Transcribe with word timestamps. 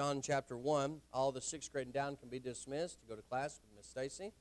John 0.00 0.22
chapter 0.22 0.56
1. 0.56 1.02
All 1.12 1.30
the 1.30 1.42
sixth 1.42 1.70
grade 1.70 1.88
and 1.88 1.92
down 1.92 2.16
can 2.16 2.30
be 2.30 2.38
dismissed 2.38 3.02
to 3.02 3.06
go 3.06 3.16
to 3.16 3.20
class 3.20 3.60
with 3.60 3.76
Miss 3.76 3.86
Stacy. 3.86 4.32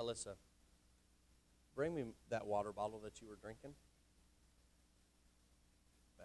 Alyssa, 0.00 0.34
bring 1.76 1.94
me 1.94 2.06
that 2.28 2.44
water 2.44 2.72
bottle 2.72 2.98
that 3.04 3.20
you 3.20 3.28
were 3.28 3.38
drinking. 3.40 3.74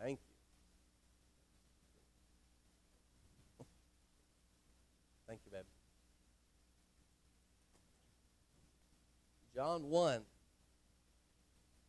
Thank 0.02 0.18
you. 3.60 3.66
Thank 5.28 5.42
you, 5.46 5.52
babe. 5.52 5.66
John 9.54 9.84
1. 9.84 10.22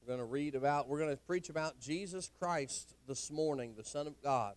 We're 0.04 0.16
going 0.16 0.28
to 0.28 0.30
read 0.30 0.54
about, 0.54 0.86
we're 0.86 0.98
going 0.98 1.12
to 1.12 1.16
preach 1.16 1.48
about 1.48 1.80
Jesus 1.80 2.30
Christ 2.38 2.94
this 3.08 3.30
morning, 3.30 3.72
the 3.74 3.84
Son 3.84 4.06
of 4.06 4.22
God. 4.22 4.52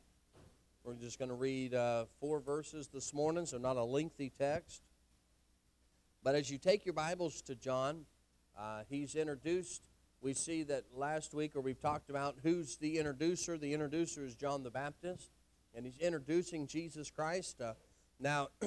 We're 0.84 0.96
just 0.96 1.18
going 1.18 1.30
to 1.30 1.36
read 1.36 1.74
uh, 1.74 2.04
four 2.20 2.42
verses 2.42 2.90
this 2.94 3.14
morning, 3.14 3.46
so 3.46 3.58
not 3.58 3.78
a 3.78 3.84
lengthy 3.84 4.30
text. 4.38 4.82
But 6.22 6.36
as 6.36 6.52
you 6.52 6.58
take 6.58 6.86
your 6.86 6.96
Bibles 6.96 7.42
to 7.44 7.56
John, 7.56 8.04
uh, 8.60 8.82
he's 8.90 9.16
introduced. 9.16 9.84
We 10.20 10.34
see 10.34 10.64
that 10.64 10.84
last 10.94 11.34
week, 11.34 11.56
or 11.56 11.62
we've 11.62 11.80
talked 11.80 12.10
about 12.10 12.36
who's 12.44 12.76
the 12.76 12.98
introducer. 12.98 13.58
The 13.58 13.72
introducer 13.72 14.26
is 14.26 14.36
John 14.36 14.64
the 14.64 14.72
Baptist, 14.72 15.32
and 15.74 15.86
he's 15.86 15.98
introducing 16.00 16.68
Jesus 16.68 17.10
Christ. 17.10 17.62
Uh, 17.62 17.76
now, 18.20 18.50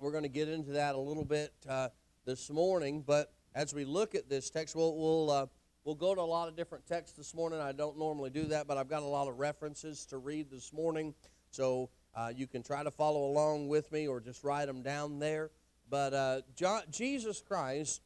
we're 0.00 0.10
going 0.10 0.24
to 0.24 0.28
get 0.28 0.48
into 0.48 0.72
that 0.72 0.96
a 0.96 1.00
little 1.00 1.24
bit 1.24 1.52
uh, 1.68 1.90
this 2.24 2.50
morning, 2.50 3.04
but 3.06 3.32
as 3.54 3.72
we 3.72 3.84
look 3.84 4.16
at 4.16 4.28
this 4.28 4.50
text, 4.50 4.74
we'll, 4.74 4.96
we'll, 4.96 5.30
uh, 5.30 5.46
we'll 5.84 5.94
go 5.94 6.14
to 6.14 6.20
a 6.20 6.22
lot 6.22 6.48
of 6.48 6.56
different 6.56 6.86
texts 6.86 7.16
this 7.16 7.34
morning. 7.34 7.60
I 7.60 7.72
don't 7.72 7.98
normally 7.98 8.30
do 8.30 8.44
that, 8.46 8.66
but 8.66 8.76
I've 8.76 8.88
got 8.88 9.02
a 9.02 9.06
lot 9.06 9.28
of 9.28 9.38
references 9.38 10.06
to 10.06 10.18
read 10.18 10.50
this 10.50 10.72
morning, 10.72 11.14
so 11.50 11.90
uh, 12.14 12.32
you 12.34 12.46
can 12.46 12.62
try 12.62 12.82
to 12.82 12.90
follow 12.90 13.24
along 13.24 13.68
with 13.68 13.90
me 13.92 14.06
or 14.06 14.20
just 14.20 14.44
write 14.44 14.66
them 14.66 14.82
down 14.82 15.18
there. 15.18 15.50
But 15.90 16.14
uh, 16.14 16.40
John, 16.54 16.82
Jesus 16.90 17.42
Christ, 17.46 18.02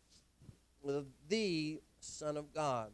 the 1.29 1.81
Son 2.01 2.37
of 2.37 2.53
God, 2.53 2.91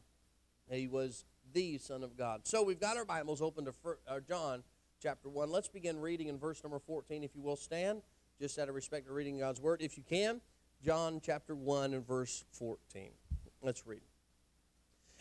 he 0.71 0.87
was 0.87 1.25
the 1.53 1.79
Son 1.79 2.03
of 2.03 2.17
God. 2.17 2.47
So 2.47 2.63
we've 2.63 2.81
got 2.81 2.97
our 2.97 3.05
Bibles 3.05 3.43
open 3.43 3.67
to 3.67 3.75
uh, 4.09 4.21
John 4.27 4.63
chapter 5.03 5.29
1. 5.29 5.51
Let's 5.51 5.69
begin 5.69 6.01
reading 6.01 6.29
in 6.29 6.39
verse 6.39 6.63
number 6.63 6.79
14, 6.79 7.25
if 7.25 7.35
you 7.35 7.43
will 7.43 7.57
stand, 7.57 8.03
just 8.41 8.59
out 8.59 8.69
of 8.69 8.75
respect 8.75 9.07
to 9.07 9.13
reading 9.13 9.39
God's 9.39 9.61
Word. 9.61 9.83
If 9.83 9.97
you 9.97 10.03
can, 10.03 10.41
John 10.85 11.21
chapter 11.25 11.55
1 11.55 11.95
and 11.95 12.07
verse 12.07 12.45
14. 12.53 13.11
Let's 13.63 13.87
read. 13.87 14.12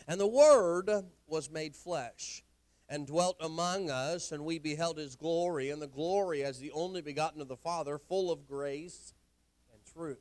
And 0.06 0.20
the 0.20 0.26
Word 0.26 0.90
was 1.26 1.50
made 1.50 1.76
flesh 1.76 2.42
and 2.88 3.06
dwelt 3.06 3.36
among 3.40 3.90
us, 3.90 4.32
and 4.32 4.44
we 4.44 4.58
beheld 4.58 4.98
his 4.98 5.16
glory, 5.16 5.70
and 5.70 5.80
the 5.80 5.86
glory 5.86 6.44
as 6.44 6.58
the 6.58 6.72
only 6.72 7.00
begotten 7.00 7.40
of 7.40 7.48
the 7.48 7.56
Father, 7.56 7.98
full 7.98 8.30
of 8.30 8.46
grace 8.46 9.14
and 9.72 9.80
truth. 9.94 10.18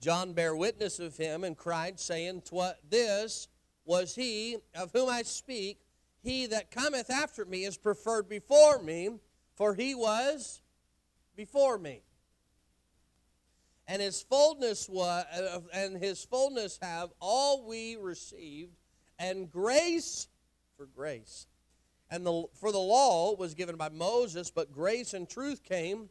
John 0.00 0.32
bare 0.32 0.56
witness 0.56 0.98
of 0.98 1.16
him 1.16 1.44
and 1.44 1.56
cried, 1.56 1.98
saying, 1.98 2.42
This 2.88 3.48
was 3.84 4.14
he 4.14 4.58
of 4.74 4.92
whom 4.92 5.08
I 5.08 5.22
speak. 5.22 5.80
He 6.22 6.46
that 6.46 6.70
cometh 6.70 7.10
after 7.10 7.44
me 7.44 7.64
is 7.64 7.76
preferred 7.76 8.28
before 8.28 8.80
me, 8.80 9.10
for 9.54 9.74
he 9.74 9.94
was 9.94 10.62
before 11.34 11.78
me 11.78 12.02
and 13.90 14.00
his 14.00 14.22
fullness 14.22 14.88
was, 14.88 15.24
uh, 15.36 15.58
and 15.74 16.00
his 16.00 16.24
fullness 16.24 16.78
have 16.80 17.10
all 17.20 17.66
we 17.66 17.96
received, 17.96 18.76
and 19.18 19.50
grace 19.50 20.28
for 20.76 20.86
grace. 20.86 21.48
And 22.08 22.24
the, 22.24 22.44
for 22.54 22.70
the 22.70 22.78
law 22.78 23.34
was 23.34 23.54
given 23.54 23.74
by 23.74 23.88
Moses, 23.88 24.48
but 24.48 24.70
grace 24.70 25.12
and 25.12 25.28
truth 25.28 25.64
came 25.64 26.08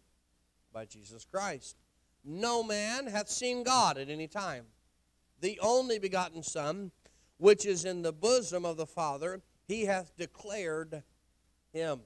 by 0.73 0.85
Jesus 0.85 1.23
Christ. 1.23 1.77
No 2.25 2.63
man 2.63 3.07
hath 3.07 3.29
seen 3.29 3.63
God 3.63 3.97
at 3.97 4.09
any 4.09 4.27
time. 4.27 4.65
The 5.39 5.57
only 5.61 5.99
begotten 5.99 6.43
Son, 6.43 6.91
which 7.37 7.65
is 7.65 7.85
in 7.85 8.01
the 8.01 8.11
bosom 8.11 8.65
of 8.65 8.75
the 8.75 8.85
Father, 8.85 9.41
he 9.69 9.85
hath 9.85 10.11
declared 10.17 11.03
him. 11.71 12.01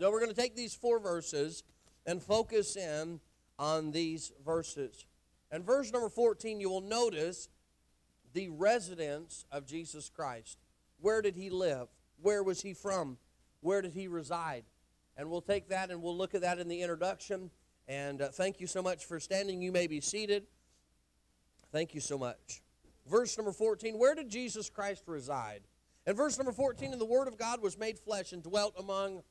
So 0.00 0.10
we're 0.10 0.18
going 0.18 0.34
to 0.34 0.40
take 0.40 0.56
these 0.56 0.74
four 0.74 0.98
verses 0.98 1.62
and 2.04 2.20
focus 2.20 2.76
in 2.76 3.20
on 3.62 3.92
these 3.92 4.32
verses. 4.44 5.06
And 5.52 5.64
verse 5.64 5.92
number 5.92 6.08
14, 6.08 6.60
you 6.60 6.68
will 6.68 6.80
notice 6.80 7.48
the 8.32 8.48
residence 8.48 9.46
of 9.52 9.66
Jesus 9.66 10.10
Christ. 10.12 10.58
Where 11.00 11.22
did 11.22 11.36
he 11.36 11.48
live? 11.48 11.86
Where 12.20 12.42
was 12.42 12.62
he 12.62 12.74
from? 12.74 13.18
Where 13.60 13.80
did 13.80 13.92
he 13.92 14.08
reside? 14.08 14.64
And 15.16 15.30
we'll 15.30 15.42
take 15.42 15.68
that 15.68 15.92
and 15.92 16.02
we'll 16.02 16.16
look 16.16 16.34
at 16.34 16.40
that 16.40 16.58
in 16.58 16.66
the 16.66 16.82
introduction. 16.82 17.52
And 17.86 18.20
uh, 18.20 18.28
thank 18.30 18.58
you 18.58 18.66
so 18.66 18.82
much 18.82 19.04
for 19.04 19.20
standing. 19.20 19.62
You 19.62 19.70
may 19.70 19.86
be 19.86 20.00
seated. 20.00 20.42
Thank 21.70 21.94
you 21.94 22.00
so 22.00 22.18
much. 22.18 22.62
Verse 23.08 23.38
number 23.38 23.52
14 23.52 23.96
Where 23.96 24.16
did 24.16 24.28
Jesus 24.28 24.70
Christ 24.70 25.04
reside? 25.06 25.60
And 26.04 26.16
verse 26.16 26.36
number 26.36 26.52
14 26.52 26.90
And 26.90 27.00
the 27.00 27.04
Word 27.06 27.28
of 27.28 27.38
God 27.38 27.62
was 27.62 27.78
made 27.78 27.96
flesh 27.96 28.32
and 28.32 28.42
dwelt 28.42 28.74
among 28.76 29.22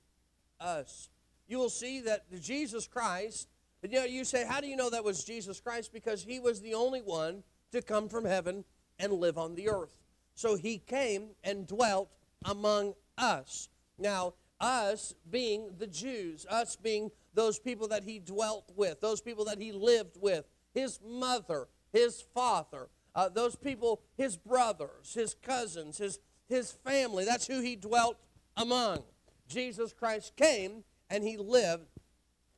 us. 0.58 1.10
You 1.50 1.58
will 1.58 1.70
see 1.70 2.00
that 2.02 2.24
Jesus 2.42 2.88
Christ 2.88 3.50
you 3.90 4.00
know, 4.00 4.06
you 4.06 4.24
say, 4.24 4.46
how 4.46 4.62
do 4.62 4.68
you 4.68 4.76
know 4.76 4.90
that 4.90 5.04
was 5.04 5.24
Jesus 5.24 5.60
Christ? 5.60 5.92
Because 5.92 6.24
he 6.24 6.40
was 6.40 6.62
the 6.62 6.76
only 6.76 7.02
one 7.02 7.44
to 7.72 7.82
come 7.82 8.10
from 8.10 8.26
heaven 8.26 8.64
and 9.00 9.14
live 9.14 9.38
on 9.38 9.56
the 9.56 9.70
earth. 9.70 9.96
So 10.36 10.56
he 10.56 10.78
came 10.78 11.30
and 11.44 11.66
dwelt 11.66 12.10
among 12.46 12.94
us. 13.18 13.70
Now, 13.98 14.34
us 14.60 15.16
being 15.30 15.72
the 15.80 15.88
Jews, 15.88 16.46
us 16.50 16.76
being 16.76 17.10
those 17.34 17.60
people 17.60 17.88
that 17.88 18.04
he 18.04 18.20
dwelt 18.20 18.72
with, 18.76 19.02
those 19.02 19.22
people 19.22 19.46
that 19.46 19.60
he 19.60 19.72
lived 19.72 20.18
with, 20.22 20.46
his 20.74 21.00
mother, 21.04 21.68
his 21.92 22.24
father, 22.34 22.88
uh, 23.16 23.30
those 23.30 23.56
people, 23.56 24.02
his 24.16 24.38
brothers, 24.38 25.14
his 25.14 25.34
cousins, 25.34 25.98
his, 25.98 26.20
his 26.48 26.72
family, 26.72 27.26
that's 27.26 27.48
who 27.48 27.62
he 27.62 27.76
dwelt 27.76 28.18
among. 28.56 29.04
Jesus 29.48 29.92
Christ 29.92 30.36
came 30.36 30.84
and 31.10 31.24
he 31.24 31.38
lived, 31.38 31.88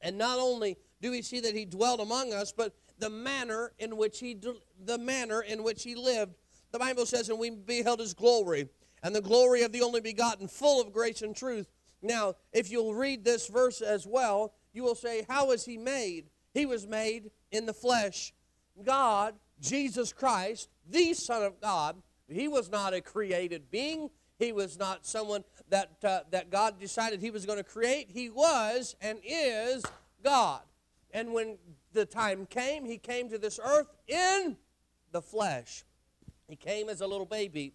and 0.01 0.17
not 0.17 0.37
only 0.37 0.77
do 1.03 1.11
we 1.11 1.21
see 1.21 1.41
that 1.41 1.53
he 1.53 1.65
dwelt 1.65 1.99
among 1.99 2.33
us, 2.33 2.53
but 2.53 2.73
the 2.97 3.09
manner 3.09 3.73
in 3.77 3.97
which 3.97 4.19
he 4.19 4.39
the 4.85 4.97
manner 4.97 5.41
in 5.41 5.61
which 5.61 5.83
he 5.83 5.95
lived. 5.95 6.33
The 6.71 6.79
Bible 6.79 7.05
says, 7.05 7.27
and 7.27 7.37
we 7.37 7.49
beheld 7.49 7.99
his 7.99 8.13
glory, 8.13 8.69
and 9.03 9.13
the 9.13 9.21
glory 9.21 9.63
of 9.63 9.73
the 9.73 9.81
only 9.81 9.99
begotten, 9.99 10.47
full 10.47 10.81
of 10.81 10.93
grace 10.93 11.21
and 11.21 11.35
truth. 11.35 11.67
Now, 12.01 12.35
if 12.53 12.71
you'll 12.71 12.95
read 12.95 13.25
this 13.25 13.47
verse 13.47 13.81
as 13.81 14.07
well, 14.07 14.53
you 14.71 14.81
will 14.81 14.95
say, 14.95 15.25
How 15.27 15.47
was 15.47 15.65
he 15.65 15.77
made? 15.77 16.29
He 16.53 16.65
was 16.65 16.87
made 16.87 17.31
in 17.51 17.65
the 17.65 17.73
flesh. 17.73 18.33
God, 18.81 19.35
Jesus 19.59 20.13
Christ, 20.13 20.69
the 20.89 21.13
Son 21.13 21.43
of 21.43 21.59
God, 21.59 22.01
he 22.29 22.47
was 22.47 22.71
not 22.71 22.93
a 22.93 23.01
created 23.01 23.69
being. 23.69 24.09
He 24.39 24.53
was 24.53 24.79
not 24.79 25.05
someone 25.05 25.43
that, 25.69 25.97
uh, 26.01 26.21
that 26.31 26.49
God 26.49 26.79
decided 26.79 27.19
he 27.19 27.29
was 27.29 27.45
going 27.45 27.59
to 27.59 27.63
create. 27.63 28.09
He 28.09 28.29
was 28.29 28.95
and 29.01 29.19
is 29.23 29.83
God. 30.23 30.61
And 31.13 31.31
when 31.31 31.57
the 31.93 32.05
time 32.05 32.45
came, 32.47 32.85
he 32.85 32.97
came 32.97 33.29
to 33.29 33.37
this 33.37 33.59
earth 33.63 33.87
in 34.07 34.57
the 35.11 35.21
flesh. 35.21 35.85
He 36.49 36.55
came 36.55 36.89
as 36.89 37.01
a 37.01 37.07
little 37.07 37.25
baby. 37.25 37.73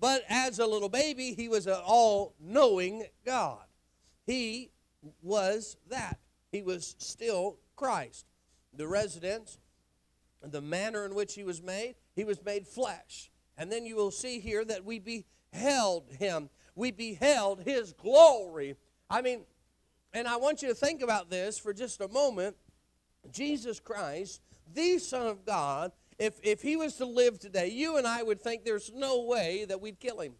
But 0.00 0.22
as 0.28 0.58
a 0.58 0.66
little 0.66 0.88
baby, 0.88 1.34
he 1.34 1.48
was 1.48 1.66
an 1.66 1.78
all 1.84 2.34
knowing 2.40 3.04
God. 3.24 3.64
He 4.26 4.70
was 5.22 5.76
that. 5.90 6.18
He 6.50 6.62
was 6.62 6.96
still 6.98 7.58
Christ. 7.76 8.24
The 8.74 8.88
residence, 8.88 9.58
the 10.42 10.62
manner 10.62 11.04
in 11.04 11.14
which 11.14 11.34
he 11.34 11.44
was 11.44 11.62
made, 11.62 11.96
he 12.16 12.24
was 12.24 12.42
made 12.42 12.66
flesh. 12.66 13.30
And 13.58 13.70
then 13.70 13.84
you 13.84 13.94
will 13.94 14.10
see 14.10 14.40
here 14.40 14.64
that 14.64 14.84
we 14.84 14.98
beheld 14.98 16.10
him. 16.18 16.48
We 16.74 16.92
beheld 16.92 17.62
his 17.62 17.92
glory. 17.92 18.76
I 19.10 19.20
mean, 19.20 19.44
and 20.14 20.26
I 20.26 20.36
want 20.36 20.62
you 20.62 20.68
to 20.68 20.74
think 20.74 21.02
about 21.02 21.30
this 21.30 21.58
for 21.58 21.74
just 21.74 22.00
a 22.00 22.08
moment. 22.08 22.56
Jesus 23.30 23.80
Christ, 23.80 24.40
the 24.72 24.98
Son 24.98 25.26
of 25.26 25.44
God, 25.44 25.92
if, 26.18 26.38
if 26.42 26.62
he 26.62 26.76
was 26.76 26.96
to 26.96 27.06
live 27.06 27.38
today, 27.38 27.68
you 27.68 27.96
and 27.96 28.06
I 28.06 28.22
would 28.22 28.40
think 28.40 28.64
there's 28.64 28.92
no 28.94 29.22
way 29.22 29.64
that 29.66 29.80
we'd 29.80 29.98
kill 29.98 30.20
him. 30.20 30.34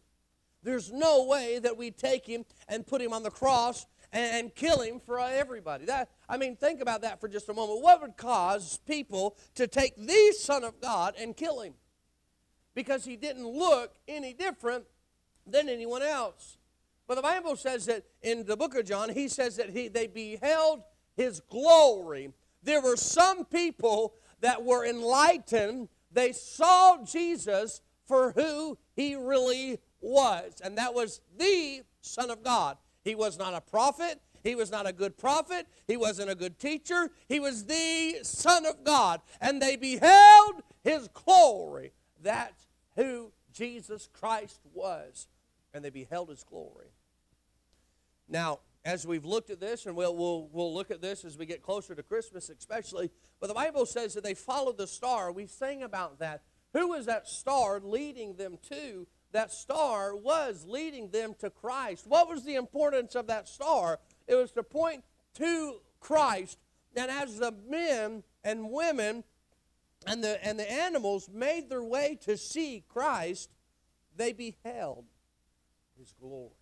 There's 0.62 0.92
no 0.92 1.24
way 1.24 1.58
that 1.58 1.76
we'd 1.76 1.96
take 1.96 2.26
him 2.26 2.44
and 2.68 2.86
put 2.86 3.00
him 3.00 3.12
on 3.12 3.22
the 3.22 3.30
cross 3.30 3.86
and, 4.12 4.36
and 4.36 4.54
kill 4.54 4.80
him 4.82 5.00
for 5.00 5.18
everybody. 5.18 5.86
That 5.86 6.10
I 6.28 6.36
mean, 6.36 6.56
think 6.56 6.82
about 6.82 7.00
that 7.02 7.20
for 7.20 7.28
just 7.28 7.48
a 7.48 7.54
moment. 7.54 7.80
What 7.80 8.02
would 8.02 8.16
cause 8.16 8.78
people 8.86 9.36
to 9.54 9.66
take 9.66 9.96
the 9.96 10.34
Son 10.38 10.64
of 10.64 10.80
God 10.80 11.14
and 11.18 11.34
kill 11.34 11.62
him? 11.62 11.74
Because 12.74 13.04
he 13.04 13.16
didn't 13.16 13.46
look 13.46 13.94
any 14.06 14.34
different 14.34 14.84
than 15.46 15.68
anyone 15.68 16.02
else. 16.02 16.58
But 17.08 17.14
the 17.16 17.22
Bible 17.22 17.56
says 17.56 17.86
that 17.86 18.04
in 18.22 18.44
the 18.44 18.56
book 18.56 18.76
of 18.76 18.84
John, 18.84 19.08
he 19.08 19.28
says 19.28 19.56
that 19.56 19.70
he, 19.70 19.88
they 19.88 20.06
beheld 20.06 20.82
his 21.16 21.40
glory 21.40 22.32
there 22.62 22.80
were 22.80 22.96
some 22.96 23.44
people 23.44 24.14
that 24.40 24.64
were 24.64 24.84
enlightened 24.84 25.88
they 26.12 26.32
saw 26.32 27.02
Jesus 27.04 27.80
for 28.06 28.32
who 28.32 28.78
he 28.96 29.14
really 29.14 29.78
was, 30.00 30.60
and 30.62 30.76
that 30.78 30.94
was 30.94 31.20
the 31.38 31.82
Son 32.00 32.30
of 32.30 32.42
God. 32.42 32.76
He 33.04 33.14
was 33.14 33.38
not 33.38 33.54
a 33.54 33.60
prophet. 33.60 34.20
He 34.42 34.54
was 34.54 34.70
not 34.70 34.86
a 34.86 34.92
good 34.92 35.16
prophet. 35.18 35.66
He 35.86 35.96
wasn't 35.96 36.30
a 36.30 36.34
good 36.34 36.58
teacher. 36.58 37.10
He 37.28 37.38
was 37.38 37.66
the 37.66 38.20
Son 38.22 38.64
of 38.64 38.84
God. 38.84 39.20
And 39.40 39.60
they 39.60 39.76
beheld 39.76 40.62
his 40.82 41.08
glory. 41.08 41.92
That's 42.22 42.66
who 42.96 43.32
Jesus 43.52 44.08
Christ 44.12 44.60
was. 44.72 45.28
And 45.74 45.84
they 45.84 45.90
beheld 45.90 46.30
his 46.30 46.42
glory. 46.42 46.88
Now, 48.28 48.60
as 48.84 49.06
we've 49.06 49.24
looked 49.24 49.50
at 49.50 49.60
this, 49.60 49.86
and 49.86 49.94
we'll, 49.94 50.16
we'll, 50.16 50.48
we'll 50.52 50.74
look 50.74 50.90
at 50.90 51.02
this 51.02 51.24
as 51.24 51.36
we 51.36 51.46
get 51.46 51.62
closer 51.62 51.94
to 51.94 52.02
Christmas, 52.02 52.48
especially, 52.48 53.10
but 53.40 53.48
the 53.48 53.54
Bible 53.54 53.84
says 53.84 54.14
that 54.14 54.24
they 54.24 54.34
followed 54.34 54.78
the 54.78 54.86
star. 54.86 55.32
We 55.32 55.46
sang 55.46 55.82
about 55.82 56.18
that. 56.20 56.42
Who 56.72 56.88
was 56.88 57.06
that 57.06 57.28
star 57.28 57.80
leading 57.80 58.36
them 58.36 58.58
to? 58.70 59.06
That 59.32 59.52
star 59.52 60.16
was 60.16 60.64
leading 60.66 61.10
them 61.10 61.34
to 61.40 61.50
Christ. 61.50 62.06
What 62.06 62.28
was 62.28 62.44
the 62.44 62.54
importance 62.54 63.14
of 63.14 63.26
that 63.26 63.48
star? 63.48 64.00
It 64.26 64.34
was 64.34 64.52
to 64.52 64.62
point 64.62 65.04
to 65.34 65.80
Christ. 66.00 66.58
And 66.96 67.10
as 67.10 67.38
the 67.38 67.54
men 67.68 68.24
and 68.42 68.70
women 68.70 69.24
and 70.06 70.24
the, 70.24 70.44
and 70.44 70.58
the 70.58 70.70
animals 70.70 71.28
made 71.32 71.68
their 71.68 71.84
way 71.84 72.18
to 72.22 72.36
see 72.36 72.82
Christ, 72.88 73.50
they 74.16 74.32
beheld 74.32 75.04
his 75.98 76.12
glory. 76.20 76.59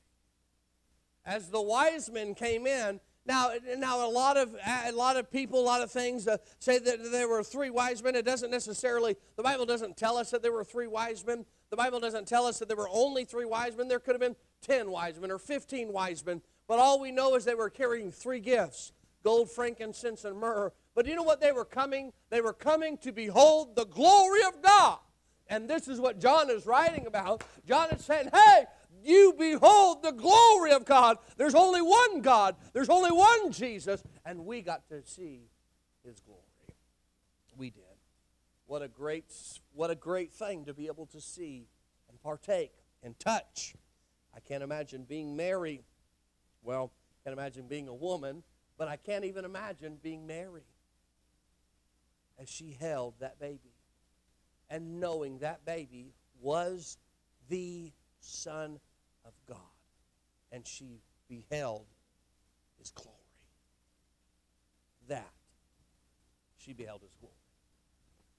As 1.29 1.51
the 1.51 1.61
wise 1.61 2.11
men 2.11 2.35
came 2.35 2.67
in, 2.67 3.01
now, 3.27 3.51
now 3.77 4.09
a 4.09 4.09
lot 4.09 4.39
of 4.39 4.57
a 4.67 4.93
lot 4.93 5.19
of 5.19 5.31
people, 5.31 5.61
a 5.61 5.63
lot 5.63 5.83
of 5.83 5.91
things 5.91 6.27
uh, 6.27 6.39
say 6.59 6.79
that 6.79 7.13
there 7.13 7.29
were 7.29 7.45
three 7.45 7.69
wise 7.69 8.03
men. 8.03 8.17
It 8.17 8.25
doesn't 8.25 8.51
necessarily. 8.51 9.15
The 9.37 9.43
Bible 9.43 9.67
doesn't 9.67 9.99
tell 9.99 10.17
us 10.17 10.31
that 10.31 10.41
there 10.41 10.53
were 10.53 10.65
three 10.65 10.87
wise 10.87 11.27
men. 11.27 11.45
The 11.69 11.77
Bible 11.77 12.01
doesn't 12.01 12.27
tell 12.27 12.47
us 12.47 12.59
that 12.61 12.69
there 12.69 12.79
were 12.79 12.89
only 12.91 13.27
three 13.27 13.45
wise 13.45 13.77
men. 13.77 13.89
There 13.89 13.99
could 13.99 14.15
have 14.15 14.23
been 14.23 14.37
ten 14.63 14.91
wise 14.91 15.21
men 15.21 15.31
or 15.31 15.39
fifteen 15.39 15.93
wise 15.93 16.25
men. 16.25 16.41
But 16.67 16.79
all 16.79 16.99
we 16.99 17.13
know 17.13 17.35
is 17.35 17.45
they 17.45 17.55
were 17.55 17.69
carrying 17.69 18.11
three 18.11 18.41
gifts: 18.41 18.93
gold, 19.23 19.51
frankincense, 19.51 20.25
and 20.25 20.39
myrrh. 20.39 20.73
But 20.95 21.05
you 21.07 21.15
know 21.15 21.23
what 21.25 21.43
they 21.43 21.53
were 21.53 21.67
coming? 21.67 22.15
They 22.31 22.41
were 22.41 22.55
coming 22.55 22.97
to 22.99 23.13
behold 23.13 23.77
the 23.77 23.85
glory 23.85 24.45
of 24.49 24.63
God. 24.63 25.01
And 25.51 25.69
this 25.69 25.89
is 25.89 26.01
what 26.01 26.21
John 26.21 26.49
is 26.49 26.65
writing 26.65 27.07
about. 27.07 27.43
John 27.67 27.91
is 27.91 28.05
saying, 28.05 28.31
hey, 28.33 28.65
you 29.05 29.35
behold 29.39 30.03
the 30.03 30.13
glory 30.13 30.73
of 30.73 30.85
God. 30.85 31.19
There's 31.37 31.55
only 31.55 31.83
one 31.83 32.21
God, 32.21 32.57
there's 32.73 32.89
only 32.89 33.11
one 33.11 33.53
Jesus, 33.53 34.03
and 34.25 34.47
we 34.47 34.63
got 34.63 34.89
to 34.89 35.03
see 35.05 35.49
his 36.05 36.21
glory. 36.21 36.43
We 37.57 37.71
did. 37.71 37.83
What 38.67 38.83
a 38.83 38.89
great 38.89 39.25
what 39.73 39.91
a 39.91 39.95
great 39.95 40.33
thing 40.33 40.67
to 40.67 40.75
be 40.75 40.87
able 40.87 41.07
to 41.07 41.21
see 41.21 41.69
and 42.09 42.21
partake 42.23 42.73
and 43.03 43.19
touch. 43.19 43.75
I 44.37 44.41
can't 44.41 44.63
imagine 44.63 45.05
being 45.05 45.37
Mary. 45.37 45.83
Well, 46.63 46.93
I 46.93 47.25
can't 47.25 47.39
imagine 47.39 47.67
being 47.67 47.89
a 47.89 47.95
woman, 47.95 48.43
but 48.77 48.89
I 48.89 48.97
can't 48.97 49.25
even 49.25 49.45
imagine 49.45 49.99
being 50.03 50.27
Mary 50.27 50.67
as 52.39 52.49
she 52.49 52.77
held 52.79 53.15
that 53.21 53.41
baby 53.41 53.73
and 54.71 55.01
knowing 55.01 55.39
that 55.39 55.65
baby 55.65 56.13
was 56.41 56.99
the 57.49 57.93
Son 58.21 58.79
of 59.29 59.35
God. 59.47 59.59
And 60.51 60.67
she 60.67 61.03
beheld 61.29 61.87
his 62.79 62.91
glory. 62.91 63.15
That 65.09 65.31
she 66.57 66.73
beheld 66.73 67.03
his 67.03 67.15
glory. 67.21 67.35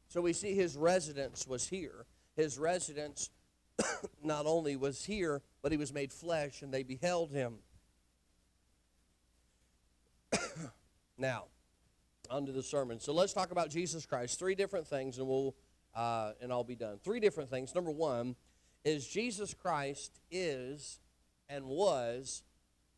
So 0.07 0.21
we 0.21 0.33
see 0.33 0.53
his 0.55 0.75
residence 0.75 1.47
was 1.47 1.67
here. 1.67 2.05
His 2.35 2.57
residence 2.57 3.29
not 4.23 4.45
only 4.45 4.75
was 4.75 5.05
here, 5.05 5.41
but 5.61 5.71
he 5.71 5.77
was 5.77 5.93
made 5.93 6.11
flesh, 6.11 6.61
and 6.61 6.73
they 6.73 6.83
beheld 6.83 7.31
him. 7.31 7.55
now, 11.17 11.45
onto 12.29 12.51
the 12.51 12.63
sermon. 12.63 12.99
So 12.99 13.13
let's 13.13 13.33
talk 13.33 13.51
about 13.51 13.69
Jesus 13.69 14.05
Christ. 14.05 14.39
Three 14.39 14.55
different 14.55 14.87
things, 14.87 15.17
and 15.17 15.27
we'll 15.27 15.55
uh, 15.95 16.33
and 16.41 16.51
I'll 16.51 16.63
be 16.63 16.75
done. 16.75 16.99
Three 17.03 17.19
different 17.19 17.49
things. 17.49 17.73
Number 17.73 17.91
one 17.91 18.35
is 18.83 19.07
Jesus 19.07 19.53
Christ 19.53 20.19
is 20.31 20.99
and 21.47 21.65
was 21.65 22.43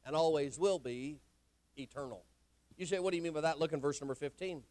and 0.06 0.16
always 0.16 0.57
will 0.60 0.80
be 0.80 1.19
eternal. 1.78 2.24
You 2.78 2.86
say, 2.86 3.00
what 3.00 3.12
do 3.12 3.18
you 3.18 3.24
mean 3.24 3.33
by 3.33 3.42
that? 3.42 3.60
Look 3.60 3.74
in 3.74 3.81
verse 3.81 4.01
number 4.01 4.16
15. 4.16 4.63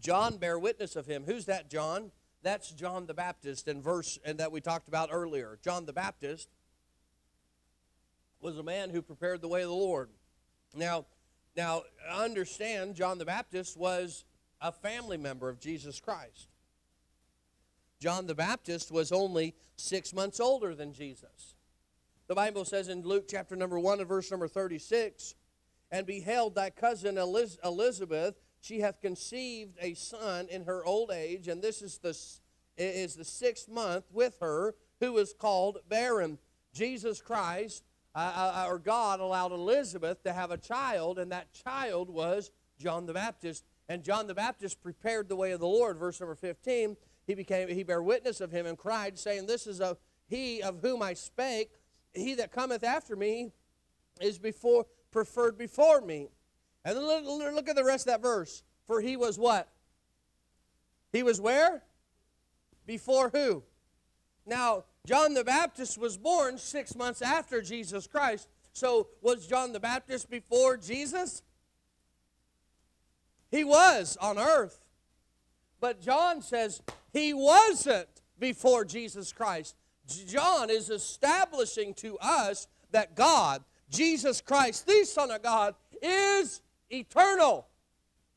John 0.00 0.36
bear 0.36 0.58
witness 0.58 0.96
of 0.96 1.06
him. 1.06 1.24
Who's 1.26 1.46
that 1.46 1.70
John? 1.70 2.10
That's 2.42 2.70
John 2.70 3.06
the 3.06 3.14
Baptist 3.14 3.68
in 3.68 3.82
verse 3.82 4.18
and 4.24 4.38
that 4.38 4.52
we 4.52 4.60
talked 4.60 4.88
about 4.88 5.08
earlier. 5.12 5.58
John 5.62 5.86
the 5.86 5.92
Baptist 5.92 6.48
was 8.40 8.58
a 8.58 8.62
man 8.62 8.90
who 8.90 9.02
prepared 9.02 9.40
the 9.40 9.48
way 9.48 9.62
of 9.62 9.68
the 9.68 9.74
Lord. 9.74 10.10
Now, 10.76 11.06
now 11.56 11.82
understand 12.12 12.94
John 12.94 13.18
the 13.18 13.24
Baptist 13.24 13.76
was 13.76 14.24
a 14.60 14.70
family 14.70 15.16
member 15.16 15.48
of 15.48 15.58
Jesus 15.58 16.00
Christ. 16.00 16.48
John 18.00 18.26
the 18.26 18.34
Baptist 18.34 18.92
was 18.92 19.10
only 19.10 19.54
six 19.76 20.14
months 20.14 20.38
older 20.38 20.74
than 20.74 20.92
Jesus. 20.92 21.54
The 22.28 22.34
Bible 22.34 22.64
says 22.64 22.88
in 22.88 23.02
Luke 23.02 23.26
chapter 23.28 23.56
number 23.56 23.78
1 23.78 24.00
and 24.00 24.08
verse 24.08 24.30
number 24.30 24.48
36 24.48 25.34
And 25.90 26.06
beheld 26.06 26.54
thy 26.54 26.70
cousin 26.70 27.18
Elizabeth, 27.18 28.34
she 28.60 28.80
hath 28.80 29.00
conceived 29.00 29.76
a 29.80 29.94
son 29.94 30.46
in 30.48 30.64
her 30.64 30.84
old 30.84 31.10
age, 31.10 31.48
and 31.48 31.62
this 31.62 31.82
is 31.82 31.98
the, 31.98 32.16
is 32.76 33.16
the 33.16 33.24
sixth 33.24 33.68
month 33.68 34.04
with 34.12 34.36
her, 34.40 34.74
who 35.00 35.16
is 35.18 35.32
called 35.32 35.78
barren. 35.88 36.38
Jesus 36.74 37.20
Christ, 37.20 37.82
uh, 38.14 38.18
uh, 38.56 38.66
or 38.68 38.78
God, 38.78 39.20
allowed 39.20 39.52
Elizabeth 39.52 40.22
to 40.22 40.32
have 40.32 40.50
a 40.50 40.58
child, 40.58 41.18
and 41.18 41.32
that 41.32 41.52
child 41.52 42.10
was 42.10 42.50
John 42.78 43.06
the 43.06 43.14
Baptist. 43.14 43.64
And 43.88 44.04
John 44.04 44.26
the 44.26 44.34
Baptist 44.34 44.82
prepared 44.82 45.28
the 45.28 45.36
way 45.36 45.52
of 45.52 45.60
the 45.60 45.66
Lord, 45.66 45.96
verse 45.96 46.20
number 46.20 46.34
15 46.34 46.96
he 47.28 47.34
became 47.34 47.68
he 47.68 47.82
bare 47.82 48.02
witness 48.02 48.40
of 48.40 48.50
him 48.50 48.64
and 48.64 48.76
cried, 48.76 49.18
saying, 49.18 49.46
This 49.46 49.66
is 49.66 49.82
of 49.82 49.98
he 50.26 50.62
of 50.62 50.80
whom 50.80 51.02
I 51.02 51.12
spake. 51.12 51.70
He 52.14 52.34
that 52.34 52.50
cometh 52.52 52.82
after 52.82 53.14
me 53.14 53.52
is 54.18 54.38
before 54.38 54.86
preferred 55.10 55.58
before 55.58 56.00
me. 56.00 56.28
And 56.86 56.96
then 56.96 57.04
look, 57.04 57.24
look 57.54 57.68
at 57.68 57.76
the 57.76 57.84
rest 57.84 58.06
of 58.06 58.12
that 58.14 58.22
verse. 58.22 58.62
For 58.86 59.02
he 59.02 59.16
was 59.16 59.38
what? 59.38 59.68
He 61.12 61.22
was 61.22 61.38
where? 61.38 61.82
Before 62.86 63.28
who? 63.28 63.62
Now, 64.46 64.84
John 65.06 65.34
the 65.34 65.44
Baptist 65.44 65.98
was 65.98 66.16
born 66.16 66.56
six 66.56 66.96
months 66.96 67.20
after 67.20 67.60
Jesus 67.60 68.06
Christ. 68.06 68.48
So, 68.72 69.08
was 69.20 69.46
John 69.46 69.72
the 69.72 69.80
Baptist 69.80 70.30
before 70.30 70.78
Jesus? 70.78 71.42
He 73.50 73.64
was 73.64 74.16
on 74.18 74.38
earth. 74.38 74.80
But 75.80 76.00
John 76.00 76.42
says 76.42 76.80
he 77.12 77.32
wasn't 77.34 78.08
before 78.38 78.84
Jesus 78.84 79.32
Christ. 79.32 79.76
John 80.26 80.70
is 80.70 80.90
establishing 80.90 81.94
to 81.94 82.18
us 82.18 82.66
that 82.92 83.14
God, 83.14 83.62
Jesus 83.90 84.40
Christ, 84.40 84.86
the 84.86 85.04
Son 85.04 85.30
of 85.30 85.42
God, 85.42 85.74
is 86.02 86.62
eternal. 86.90 87.66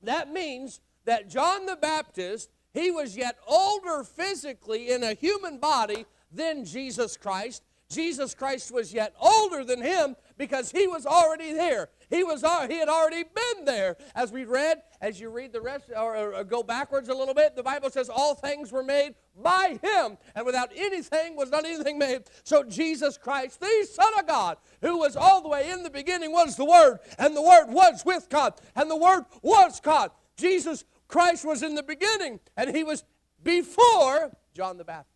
That 0.04 0.32
means 0.32 0.82
that 1.06 1.30
John 1.30 1.66
the 1.66 1.76
Baptist, 1.76 2.50
he 2.74 2.92
was 2.92 3.16
yet 3.16 3.38
older 3.48 4.04
physically 4.04 4.92
in 4.92 5.04
a 5.04 5.14
human 5.14 5.58
body 5.58 6.06
than 6.32 6.66
Jesus 6.66 7.18
Christ. 7.18 7.64
Jesus 7.90 8.34
Christ 8.34 8.72
was 8.72 8.94
yet 8.94 9.14
older 9.20 9.64
than 9.64 9.82
him 9.82 10.16
because 10.38 10.72
he 10.72 10.88
was 10.88 11.06
already 11.06 11.54
there. 11.54 11.90
He 12.12 12.26
was 12.26 12.42
he 12.70 12.78
had 12.78 12.90
already 12.90 13.24
been 13.24 13.66
there. 13.66 13.96
As 14.14 14.34
we 14.34 14.44
read, 14.44 14.82
as 15.00 15.20
you 15.20 15.30
read 15.30 15.54
the 15.54 15.62
rest 15.62 15.86
or, 15.96 16.34
or 16.34 16.44
go 16.44 16.62
backwards 16.62 17.08
a 17.08 17.14
little 17.14 17.34
bit, 17.34 17.56
the 17.56 17.64
Bible 17.64 17.90
says 17.90 18.10
all 18.10 18.36
things 18.36 18.72
were 18.72 18.84
made 18.84 19.16
by 19.42 19.80
him, 19.82 20.18
and 20.36 20.46
without 20.46 20.72
anything 20.76 21.38
was 21.38 21.50
not 21.50 21.64
anything 21.64 21.98
made. 21.98 22.24
So 22.44 22.64
Jesus 22.64 23.18
Christ, 23.18 23.62
the 23.62 23.88
Son 23.90 24.12
of 24.20 24.28
God, 24.28 24.58
who 24.82 24.98
was 24.98 25.16
all 25.16 25.42
the 25.42 25.48
way 25.48 25.72
in 25.72 25.84
the 25.84 25.90
beginning, 25.90 26.34
was 26.34 26.58
the 26.58 26.66
Word, 26.66 27.00
and 27.18 27.36
the 27.36 27.42
Word 27.42 27.68
was 27.70 28.04
with 28.06 28.28
God, 28.30 28.56
and 28.76 28.92
the 28.92 28.98
Word 28.98 29.24
was 29.42 29.80
God. 29.80 30.12
Jesus 30.36 30.84
Christ 31.08 31.46
was 31.46 31.64
in 31.64 31.76
the 31.76 31.84
beginning, 31.84 32.42
and 32.58 32.76
he 32.76 32.84
was 32.84 33.06
before 33.42 34.32
John 34.54 34.78
the 34.78 34.84
Baptist. 34.84 35.12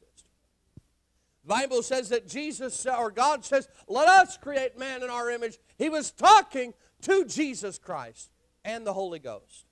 Bible 1.45 1.83
says 1.83 2.09
that 2.09 2.27
Jesus 2.27 2.85
or 2.87 3.11
God 3.11 3.45
says, 3.45 3.67
"Let 3.87 4.07
us 4.07 4.35
create 4.37 4.79
man 4.79 5.03
in 5.03 5.09
our 5.09 5.29
image." 5.29 5.59
He 5.77 5.89
was 5.89 6.11
talking 6.11 6.73
to 7.05 7.25
Jesus 7.25 7.79
Christ 7.79 8.31
and 8.63 8.85
the 8.85 8.93
Holy 8.93 9.19
Ghost. 9.19 9.65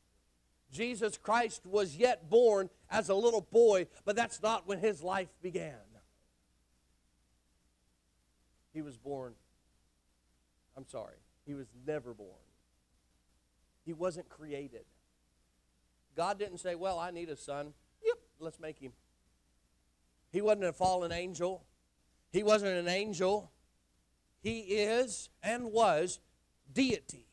Jesus 0.72 1.18
Christ 1.18 1.66
was 1.66 1.96
yet 1.96 2.30
born 2.30 2.70
as 2.90 3.10
a 3.10 3.16
little 3.16 3.48
boy, 3.52 3.88
but 4.06 4.16
that's 4.16 4.42
not 4.42 4.68
when 4.68 4.80
his 4.80 5.04
life 5.04 5.30
began. 5.42 5.76
He 8.74 8.82
was 8.82 8.98
born 8.98 9.36
I'm 10.76 10.88
sorry. 10.88 11.18
He 11.46 11.54
was 11.54 11.68
never 11.86 12.14
born. 12.14 12.30
He 13.86 13.94
wasn't 13.94 14.30
created. 14.30 14.86
God 16.16 16.40
didn't 16.40 16.60
say, 16.60 16.76
"Well, 16.76 17.00
I 17.00 17.12
need 17.12 17.30
a 17.30 17.36
son." 17.36 17.74
Yep, 18.02 18.20
let's 18.40 18.60
make 18.60 18.80
him. 18.80 18.94
He 20.32 20.42
wasn't 20.42 20.66
a 20.66 20.74
fallen 20.74 21.12
angel. 21.12 21.66
He 22.32 22.44
wasn't 22.44 22.78
an 22.78 22.88
angel. 22.88 23.52
He 24.40 24.60
is 24.60 25.30
and 25.42 25.72
was 25.72 26.20
deity. 26.74 27.28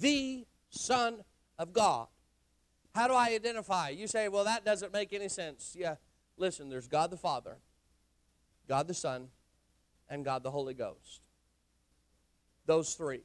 The 0.00 0.46
Son 0.70 1.24
of 1.58 1.72
God. 1.72 2.08
How 2.94 3.08
do 3.08 3.14
I 3.14 3.30
identify? 3.30 3.88
You 3.90 4.06
say, 4.06 4.28
well, 4.28 4.44
that 4.44 4.64
doesn't 4.64 4.92
make 4.92 5.12
any 5.12 5.28
sense. 5.28 5.76
Yeah, 5.78 5.96
listen, 6.36 6.68
there's 6.68 6.88
God 6.88 7.10
the 7.10 7.16
Father, 7.16 7.56
God 8.68 8.86
the 8.86 8.94
Son, 8.94 9.28
and 10.08 10.24
God 10.24 10.42
the 10.42 10.50
Holy 10.50 10.74
Ghost. 10.74 11.20
Those 12.66 12.94
three. 12.94 13.22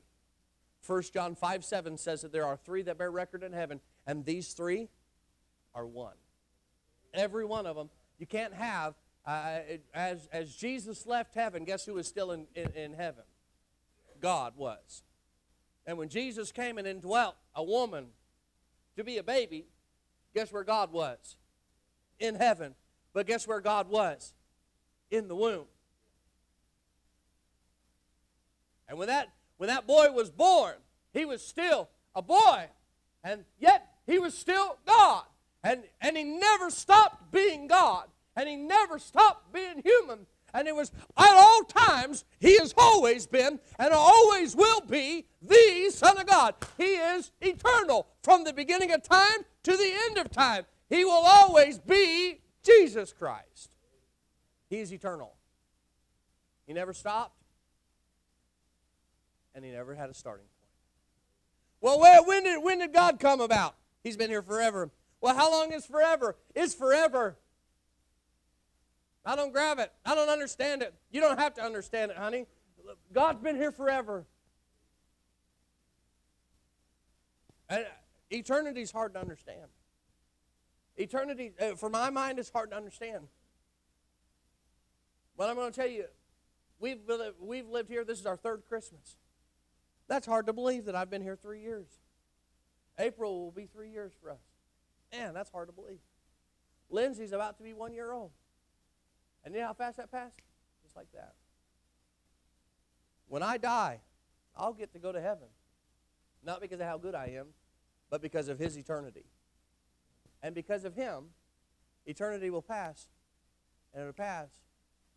1 0.85 1.03
John 1.13 1.35
5 1.35 1.63
7 1.65 1.97
says 1.97 2.21
that 2.21 2.31
there 2.31 2.45
are 2.45 2.57
three 2.57 2.81
that 2.83 2.97
bear 2.97 3.11
record 3.11 3.43
in 3.43 3.53
heaven, 3.53 3.79
and 4.07 4.25
these 4.25 4.53
three 4.53 4.89
are 5.75 5.85
one. 5.85 6.15
Every 7.13 7.45
one 7.45 7.65
of 7.65 7.75
them. 7.75 7.89
You 8.17 8.25
can't 8.25 8.53
have, 8.53 8.95
uh, 9.25 9.59
as, 9.93 10.27
as 10.31 10.55
Jesus 10.55 11.05
left 11.05 11.35
heaven, 11.35 11.63
guess 11.63 11.85
who 11.85 11.93
was 11.93 12.07
still 12.07 12.31
in, 12.31 12.47
in, 12.55 12.71
in 12.71 12.93
heaven? 12.93 13.23
God 14.21 14.53
was. 14.55 15.03
And 15.85 15.97
when 15.97 16.09
Jesus 16.09 16.51
came 16.51 16.77
and 16.77 16.87
indwelt 16.87 17.35
a 17.55 17.63
woman 17.63 18.07
to 18.95 19.03
be 19.03 19.17
a 19.17 19.23
baby, 19.23 19.65
guess 20.33 20.51
where 20.51 20.63
God 20.63 20.91
was? 20.91 21.37
In 22.19 22.35
heaven. 22.35 22.75
But 23.13 23.25
guess 23.25 23.47
where 23.47 23.61
God 23.61 23.89
was? 23.89 24.33
In 25.09 25.27
the 25.27 25.35
womb. 25.35 25.65
And 28.87 28.97
when 28.97 29.07
that 29.07 29.29
when 29.57 29.67
that 29.67 29.85
boy 29.85 30.11
was 30.11 30.29
born, 30.29 30.75
he 31.11 31.25
was 31.25 31.45
still 31.45 31.89
a 32.15 32.21
boy. 32.21 32.65
And 33.23 33.43
yet 33.59 33.85
he 34.05 34.17
was 34.17 34.33
still 34.33 34.77
God. 34.85 35.23
And, 35.63 35.83
and 35.99 36.15
he 36.15 36.23
never 36.23 36.69
stopped 36.69 37.31
being 37.31 37.67
God. 37.67 38.05
And 38.35 38.47
he 38.47 38.55
never 38.55 38.97
stopped 38.99 39.51
being 39.51 39.81
human. 39.83 40.27
And 40.53 40.67
it 40.67 40.75
was 40.75 40.91
at 41.17 41.35
all 41.35 41.63
times, 41.63 42.25
he 42.39 42.57
has 42.57 42.73
always 42.77 43.27
been 43.27 43.59
and 43.77 43.93
always 43.93 44.55
will 44.55 44.81
be 44.81 45.25
the 45.41 45.89
Son 45.91 46.19
of 46.19 46.27
God. 46.27 46.55
He 46.77 46.95
is 46.95 47.31
eternal 47.41 48.07
from 48.23 48.43
the 48.43 48.53
beginning 48.53 48.91
of 48.91 49.03
time 49.03 49.45
to 49.63 49.71
the 49.71 49.93
end 50.07 50.17
of 50.17 50.31
time. 50.31 50.65
He 50.89 51.05
will 51.05 51.11
always 51.11 51.77
be 51.77 52.41
Jesus 52.63 53.13
Christ. 53.13 53.69
He 54.69 54.77
is 54.79 54.93
eternal. 54.93 55.35
He 56.65 56.73
never 56.73 56.93
stopped, 56.93 57.41
and 59.55 59.65
he 59.65 59.71
never 59.71 59.95
had 59.95 60.09
a 60.09 60.13
starting 60.13 60.45
point. 60.45 60.59
Well, 61.81 61.99
where, 61.99 62.21
when, 62.23 62.43
did, 62.43 62.63
when 62.63 62.79
did 62.79 62.93
God 62.93 63.19
come 63.19 63.41
about? 63.41 63.75
He's 64.03 64.17
been 64.17 64.29
here 64.29 64.43
forever. 64.43 64.91
Well, 65.21 65.35
how 65.35 65.51
long 65.51 65.73
is 65.73 65.85
forever? 65.85 66.35
Is 66.55 66.73
forever. 66.73 67.37
I 69.29 69.35
don't 69.35 69.53
grab 69.53 69.77
it. 69.77 69.91
I 70.03 70.15
don't 70.15 70.27
understand 70.27 70.81
it. 70.81 70.91
You 71.11 71.21
don't 71.21 71.37
have 71.37 71.53
to 71.53 71.61
understand 71.61 72.09
it, 72.09 72.17
honey. 72.17 72.47
God's 73.13 73.39
been 73.39 73.55
here 73.55 73.71
forever. 73.71 74.25
And 77.69 77.85
eternity's 78.31 78.91
hard 78.91 79.13
to 79.13 79.21
understand. 79.21 79.67
Eternity, 80.97 81.51
uh, 81.61 81.75
for 81.75 81.91
my 81.91 82.09
mind, 82.09 82.39
is 82.39 82.49
hard 82.49 82.71
to 82.71 82.75
understand. 82.75 83.27
But 85.37 85.47
I'm 85.47 85.55
going 85.55 85.71
to 85.71 85.79
tell 85.79 85.87
you, 85.87 86.05
we've, 86.79 86.97
we've 87.39 87.67
lived 87.67 87.87
here, 87.87 88.03
this 88.03 88.19
is 88.19 88.25
our 88.25 88.35
third 88.35 88.63
Christmas. 88.67 89.15
That's 90.07 90.25
hard 90.25 90.47
to 90.47 90.53
believe 90.53 90.85
that 90.85 90.95
I've 90.95 91.11
been 91.11 91.21
here 91.21 91.35
three 91.39 91.61
years. 91.61 91.85
April 92.97 93.43
will 93.43 93.51
be 93.51 93.67
three 93.67 93.91
years 93.91 94.11
for 94.19 94.31
us. 94.31 94.41
Man, 95.13 95.35
that's 95.35 95.51
hard 95.51 95.67
to 95.67 95.73
believe. 95.73 95.99
Lindsay's 96.89 97.31
about 97.31 97.57
to 97.57 97.63
be 97.63 97.73
one 97.75 97.93
year 97.93 98.11
old. 98.11 98.31
And 99.43 99.53
you 99.53 99.61
know 99.61 99.67
how 99.67 99.73
fast 99.73 99.97
that 99.97 100.11
passed? 100.11 100.35
Just 100.83 100.95
like 100.95 101.11
that. 101.13 101.33
When 103.27 103.43
I 103.43 103.57
die, 103.57 104.01
I'll 104.55 104.73
get 104.73 104.91
to 104.93 104.99
go 104.99 105.11
to 105.11 105.21
heaven. 105.21 105.47
Not 106.43 106.61
because 106.61 106.79
of 106.79 106.87
how 106.87 106.97
good 106.97 107.15
I 107.15 107.35
am, 107.37 107.47
but 108.09 108.21
because 108.21 108.47
of 108.47 108.59
His 108.59 108.77
eternity. 108.77 109.25
And 110.41 110.55
because 110.55 110.85
of 110.85 110.95
Him, 110.95 111.25
eternity 112.05 112.49
will 112.49 112.61
pass, 112.61 113.07
and 113.93 114.01
it'll 114.01 114.13
pass, 114.13 114.49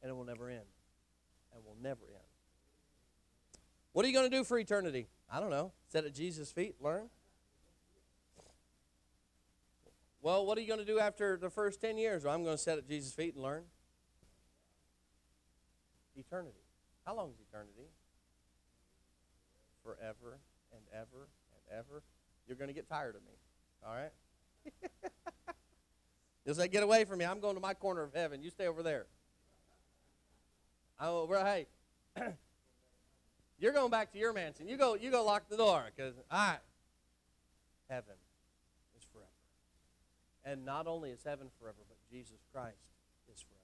and 0.02 0.10
it 0.10 0.14
will 0.14 0.24
never 0.24 0.48
end. 0.48 0.60
And 1.54 1.64
will 1.64 1.76
never 1.80 2.04
end. 2.04 2.24
What 3.92 4.04
are 4.04 4.08
you 4.08 4.14
going 4.14 4.30
to 4.30 4.36
do 4.36 4.44
for 4.44 4.58
eternity? 4.58 5.08
I 5.30 5.38
don't 5.40 5.50
know. 5.50 5.72
Sit 5.88 6.04
at 6.04 6.14
Jesus' 6.14 6.50
feet, 6.50 6.76
learn. 6.80 7.08
Well, 10.22 10.46
what 10.46 10.56
are 10.56 10.60
you 10.60 10.68
going 10.68 10.80
to 10.80 10.86
do 10.86 10.98
after 10.98 11.36
the 11.36 11.50
first 11.50 11.80
10 11.80 11.98
years? 11.98 12.24
Well, 12.24 12.34
I'm 12.34 12.44
going 12.44 12.56
to 12.56 12.62
sit 12.62 12.78
at 12.78 12.88
Jesus' 12.88 13.12
feet 13.12 13.34
and 13.34 13.42
learn. 13.42 13.64
Eternity. 16.16 16.64
How 17.06 17.16
long 17.16 17.30
is 17.30 17.36
eternity? 17.48 17.88
Forever 19.82 20.38
and 20.72 20.82
ever 20.92 21.28
and 21.52 21.78
ever. 21.78 22.02
You're 22.46 22.56
going 22.56 22.68
to 22.68 22.74
get 22.74 22.88
tired 22.88 23.16
of 23.16 23.22
me. 23.22 23.32
All 23.86 23.94
right? 23.94 24.12
You'll 26.44 26.54
say, 26.54 26.68
Get 26.68 26.82
away 26.82 27.04
from 27.04 27.18
me. 27.18 27.24
I'm 27.24 27.40
going 27.40 27.54
to 27.54 27.60
my 27.60 27.74
corner 27.74 28.02
of 28.02 28.14
heaven. 28.14 28.42
You 28.42 28.50
stay 28.50 28.66
over 28.66 28.82
there. 28.82 29.06
Oh, 31.00 31.24
well, 31.24 31.44
hey, 31.44 31.66
you're 33.58 33.72
going 33.72 33.90
back 33.90 34.12
to 34.12 34.18
your 34.18 34.32
mansion. 34.32 34.68
You 34.68 34.76
go, 34.76 34.94
you 34.94 35.10
go 35.10 35.24
lock 35.24 35.48
the 35.48 35.56
door 35.56 35.84
because, 35.94 36.14
right, 36.30 36.58
heaven 37.88 38.14
is 38.96 39.04
forever. 39.12 39.26
And 40.44 40.64
not 40.64 40.86
only 40.86 41.10
is 41.10 41.20
heaven 41.24 41.48
forever, 41.58 41.78
but 41.88 41.96
Jesus 42.08 42.38
Christ 42.52 42.76
is 43.34 43.40
forever. 43.40 43.58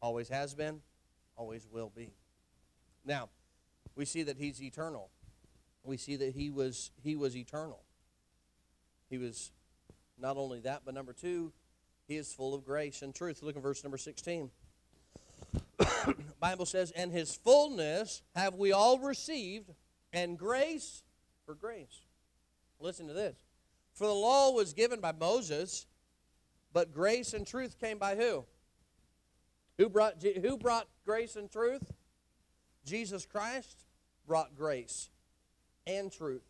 Always 0.00 0.28
has 0.30 0.54
been, 0.54 0.80
always 1.36 1.66
will 1.70 1.92
be. 1.94 2.12
Now, 3.04 3.28
we 3.94 4.04
see 4.04 4.22
that 4.24 4.38
he's 4.38 4.62
eternal. 4.62 5.10
We 5.82 5.96
see 5.96 6.16
that 6.16 6.34
he 6.34 6.50
was 6.50 6.90
he 7.02 7.16
was 7.16 7.36
eternal. 7.36 7.82
He 9.10 9.18
was 9.18 9.52
not 10.18 10.36
only 10.36 10.60
that, 10.60 10.82
but 10.84 10.94
number 10.94 11.12
two, 11.12 11.52
he 12.06 12.16
is 12.16 12.32
full 12.32 12.54
of 12.54 12.64
grace 12.64 13.02
and 13.02 13.14
truth. 13.14 13.42
Look 13.42 13.56
at 13.56 13.62
verse 13.62 13.82
number 13.84 13.98
16. 13.98 14.50
Bible 16.40 16.66
says, 16.66 16.90
and 16.92 17.12
his 17.12 17.34
fullness 17.34 18.22
have 18.34 18.54
we 18.54 18.72
all 18.72 18.98
received, 18.98 19.70
and 20.12 20.38
grace 20.38 21.02
for 21.44 21.54
grace. 21.54 22.00
Listen 22.80 23.06
to 23.08 23.12
this. 23.12 23.36
For 23.94 24.06
the 24.06 24.12
law 24.12 24.50
was 24.50 24.72
given 24.72 25.00
by 25.00 25.12
Moses, 25.12 25.86
but 26.72 26.92
grace 26.92 27.34
and 27.34 27.46
truth 27.46 27.78
came 27.80 27.98
by 27.98 28.16
who? 28.16 28.44
Who 29.78 29.88
brought, 29.88 30.22
who 30.22 30.56
brought 30.56 30.86
grace 31.04 31.36
and 31.36 31.50
truth? 31.50 31.92
Jesus 32.84 33.26
Christ 33.26 33.84
brought 34.26 34.54
grace 34.54 35.10
and 35.86 36.12
truth. 36.12 36.44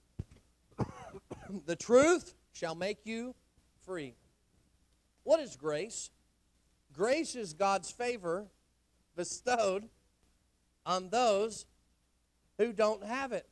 the 1.66 1.76
truth 1.76 2.34
shall 2.52 2.74
make 2.74 2.98
you 3.04 3.34
free. 3.84 4.14
What 5.22 5.40
is 5.40 5.56
grace? 5.56 6.10
Grace 6.92 7.34
is 7.34 7.54
God's 7.54 7.90
favor 7.90 8.46
bestowed 9.16 9.88
on 10.86 11.08
those 11.08 11.66
who 12.58 12.72
don't 12.72 13.04
have 13.04 13.32
it 13.32 13.48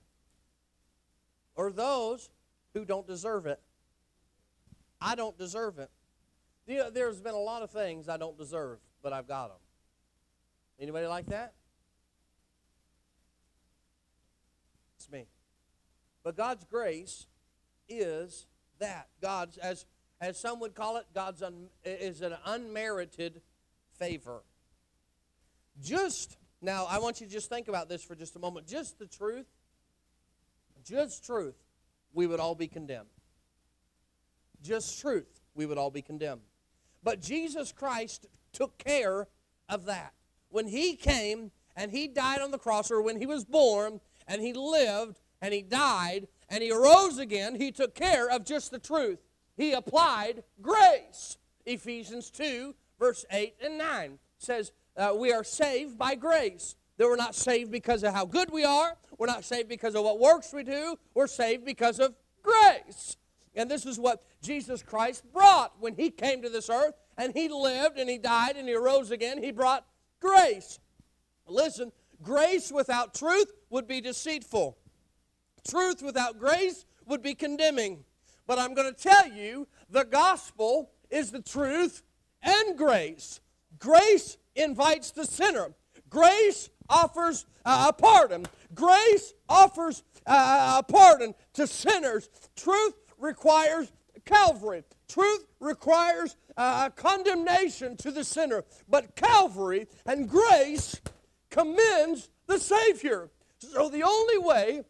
or 1.55 1.73
those 1.73 2.31
who 2.75 2.85
don't 2.85 3.07
deserve 3.07 3.47
it. 3.47 3.61
I 5.01 5.15
don't 5.15 5.37
deserve 5.37 5.79
it. 5.79 5.91
There's 6.67 7.21
been 7.21 7.35
a 7.35 7.39
lot 7.39 7.63
of 7.63 7.71
things 7.71 8.09
I 8.09 8.17
don't 8.17 8.39
deserve, 8.39 8.79
but 9.03 9.13
I've 9.13 9.27
got 9.27 9.49
them. 9.49 9.59
Anybody 10.83 11.07
like 11.07 11.27
that? 11.27 11.53
It's 14.97 15.09
me. 15.09 15.29
But 16.25 16.37
God's 16.37 16.65
grace 16.65 17.29
is 17.89 18.49
that. 18.81 19.07
God's, 19.21 19.59
as, 19.59 19.87
as 20.21 20.41
some 20.41 20.59
would 20.59 20.75
call 20.75 20.97
it, 20.97 21.05
God's 21.15 21.41
un, 21.41 21.69
is 21.85 22.21
an 22.21 22.35
unmerited 22.45 23.43
favor. 23.97 24.43
Just, 25.81 26.37
now 26.61 26.85
I 26.91 26.99
want 26.99 27.21
you 27.21 27.29
to 27.29 27.33
just 27.33 27.49
think 27.49 27.69
about 27.69 27.89
this 27.89 28.03
for 28.03 28.17
just 28.17 28.35
a 28.35 28.41
moment. 28.41 28.67
Just 28.67 28.99
the 28.99 29.07
truth, 29.07 29.47
just 30.85 31.25
truth, 31.25 31.63
we 32.13 32.27
would 32.27 32.41
all 32.41 32.57
be 32.57 32.67
condemned. 32.67 33.07
Just 34.61 35.01
truth, 35.01 35.43
we 35.55 35.65
would 35.65 35.79
all 35.79 35.93
be 35.93 36.03
condemned. 36.03 36.43
But 37.05 37.23
Jesus 37.23 37.71
Christ 37.71 38.27
took 38.53 38.79
care 38.79 39.29
of 39.69 39.85
that 39.85 40.13
when 40.53 40.69
he 40.69 40.95
came 40.95 41.51
and 41.75 41.91
he 41.91 42.07
died 42.07 42.41
on 42.41 42.51
the 42.51 42.59
cross, 42.59 42.91
or 42.91 43.03
when 43.03 43.19
he 43.19 43.27
was 43.27 43.45
born 43.45 44.01
and 44.29 44.41
he 44.41 44.53
lived 44.53 45.21
and 45.41 45.53
he 45.53 45.63
died 45.63 46.29
and 46.49 46.63
he 46.63 46.71
arose 46.71 47.19
again, 47.19 47.55
he 47.55 47.73
took 47.73 47.95
care 47.95 48.31
of 48.31 48.45
just 48.45 48.71
the 48.71 48.79
truth. 48.79 49.19
He 49.57 49.73
applied 49.73 50.45
grace. 50.61 51.39
Ephesians 51.65 52.31
2, 52.31 52.75
verse 52.99 53.25
8 53.31 53.55
and 53.65 53.79
9 53.79 54.19
says, 54.39 54.73
uh, 54.97 55.15
We 55.17 55.33
are 55.33 55.45
saved 55.45 55.99
by 55.99 56.15
grace. 56.15 56.77
That 56.99 57.07
we're 57.07 57.17
not 57.17 57.35
saved 57.35 57.71
because 57.71 58.05
of 58.05 58.13
how 58.13 58.27
good 58.27 58.51
we 58.53 58.65
are, 58.65 58.97
we're 59.19 59.27
not 59.27 59.45
saved 59.45 59.69
because 59.69 59.95
of 59.95 60.05
what 60.05 60.21
works 60.21 60.53
we 60.53 60.63
do, 60.63 60.99
we're 61.15 61.27
saved 61.27 61.65
because 61.65 61.99
of 61.99 62.15
grace. 62.43 63.17
And 63.55 63.71
this 63.71 63.87
is 63.87 63.99
what 63.99 64.23
Jesus 64.43 64.83
Christ 64.83 65.25
brought 65.33 65.73
when 65.81 65.95
he 65.95 66.11
came 66.11 66.43
to 66.43 66.49
this 66.49 66.69
earth 66.69 66.95
and 67.17 67.33
he 67.35 67.49
lived 67.49 67.99
and 67.99 68.09
he 68.09 68.19
died 68.19 68.57
and 68.57 68.69
he 68.69 68.75
arose 68.75 69.11
again. 69.11 69.43
He 69.43 69.53
brought 69.53 69.87
grace. 70.23 70.79
Listen, 71.47 71.93
grace 72.23 72.71
without 72.73 73.15
truth 73.15 73.53
would 73.69 73.89
be 73.89 74.01
deceitful. 74.01 74.79
Truth 75.69 76.03
without 76.03 76.39
grace 76.39 76.87
would 77.07 77.23
be 77.23 77.35
condemning. 77.35 78.05
But 78.47 78.59
I'm 78.59 78.75
going 78.75 78.93
to 78.93 79.01
tell 79.01 79.29
you 79.29 79.69
the 79.91 80.05
gospel 80.05 80.91
is 81.11 81.31
the 81.31 81.43
truth 81.43 82.03
and 82.43 82.79
grace. 82.79 83.41
Grace 83.79 84.39
invites 84.55 85.11
the 85.11 85.25
sinner. 85.25 85.75
Grace 86.09 86.71
offers 86.89 87.47
uh, 87.65 87.87
a 87.89 87.93
pardon. 87.93 88.47
Grace 88.75 89.35
offers 89.49 90.03
uh, 90.27 90.81
a 90.81 90.93
pardon 90.93 91.35
to 91.55 91.67
sinners. 91.67 92.29
Truth 92.57 92.95
requires 93.19 93.93
Calvary. 94.25 94.85
Truth 95.13 95.45
requires 95.61 96.37
uh, 96.57 96.89
condemnation 96.89 97.99
to 97.99 98.11
the 98.11 98.25
sinner. 98.25 98.65
But 98.89 99.15
Calvary 99.15 99.87
and 100.07 100.27
grace 100.27 101.03
commends 101.51 102.31
the 102.47 102.59
Savior. 102.59 103.29
So 103.59 103.91
the 103.91 104.05
only 104.05 104.39
way 104.39 104.85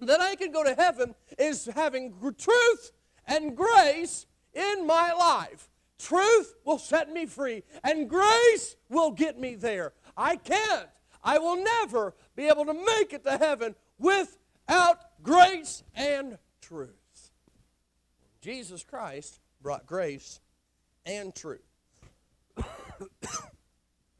that 0.00 0.20
I 0.20 0.34
can 0.34 0.50
go 0.50 0.64
to 0.64 0.74
heaven 0.74 1.14
is 1.38 1.66
having 1.66 2.12
truth 2.36 2.90
and 3.28 3.56
grace 3.56 4.26
in 4.54 4.88
my 4.88 5.12
life. 5.12 5.70
Truth 6.00 6.56
will 6.64 6.78
set 6.78 7.12
me 7.12 7.26
free, 7.26 7.62
and 7.84 8.10
grace 8.10 8.74
will 8.88 9.12
get 9.12 9.38
me 9.38 9.54
there. 9.54 9.92
I 10.16 10.34
can't, 10.34 10.88
I 11.22 11.38
will 11.38 11.62
never 11.62 12.16
be 12.34 12.48
able 12.48 12.64
to 12.64 12.74
make 12.74 13.12
it 13.12 13.22
to 13.22 13.38
heaven 13.38 13.76
without 14.00 15.22
grace 15.22 15.84
and 15.94 16.38
truth. 16.60 17.30
Jesus 18.40 18.82
Christ 18.82 19.38
brought 19.60 19.86
grace 19.86 20.40
and 21.06 21.34
truth. 21.34 21.60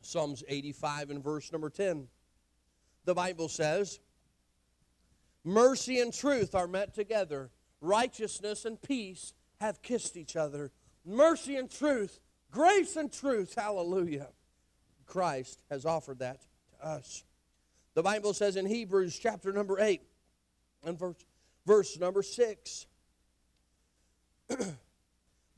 Psalms 0.00 0.42
85 0.48 1.10
and 1.10 1.22
verse 1.22 1.52
number 1.52 1.70
10. 1.70 2.08
The 3.04 3.14
Bible 3.14 3.48
says, 3.48 4.00
Mercy 5.44 6.00
and 6.00 6.12
truth 6.12 6.54
are 6.54 6.66
met 6.66 6.94
together, 6.94 7.50
righteousness 7.80 8.64
and 8.64 8.80
peace 8.80 9.32
have 9.60 9.82
kissed 9.82 10.16
each 10.16 10.36
other. 10.36 10.70
Mercy 11.04 11.56
and 11.56 11.70
truth, 11.70 12.20
grace 12.50 12.96
and 12.96 13.12
truth, 13.12 13.54
hallelujah. 13.56 14.28
Christ 15.06 15.62
has 15.70 15.86
offered 15.86 16.18
that 16.18 16.40
to 16.42 16.86
us. 16.86 17.24
The 17.94 18.02
Bible 18.02 18.34
says 18.34 18.56
in 18.56 18.66
Hebrews 18.66 19.18
chapter 19.18 19.52
number 19.52 19.80
8 19.80 20.02
and 20.84 20.98
verse, 20.98 21.16
verse 21.66 21.98
number 21.98 22.22
6 22.22 22.86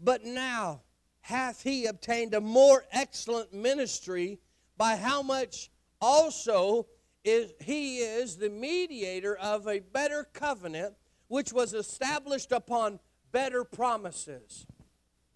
But 0.03 0.25
now 0.25 0.83
hath 1.21 1.63
he 1.63 1.87
obtained 1.87 2.35
a 2.35 2.41
more 2.41 2.85
excellent 2.91 3.55
ministry, 3.55 4.41
by 4.77 4.97
how 4.97 5.23
much 5.23 5.71
also 6.01 6.89
is 7.25 7.53
he 7.61 7.99
is 7.99 8.37
the 8.37 8.51
mediator 8.51 9.37
of 9.37 9.69
a 9.69 9.79
better 9.79 10.25
covenant, 10.33 10.95
which 11.29 11.53
was 11.53 11.73
established 11.73 12.51
upon 12.51 12.99
better 13.31 13.63
promises. 13.63 14.67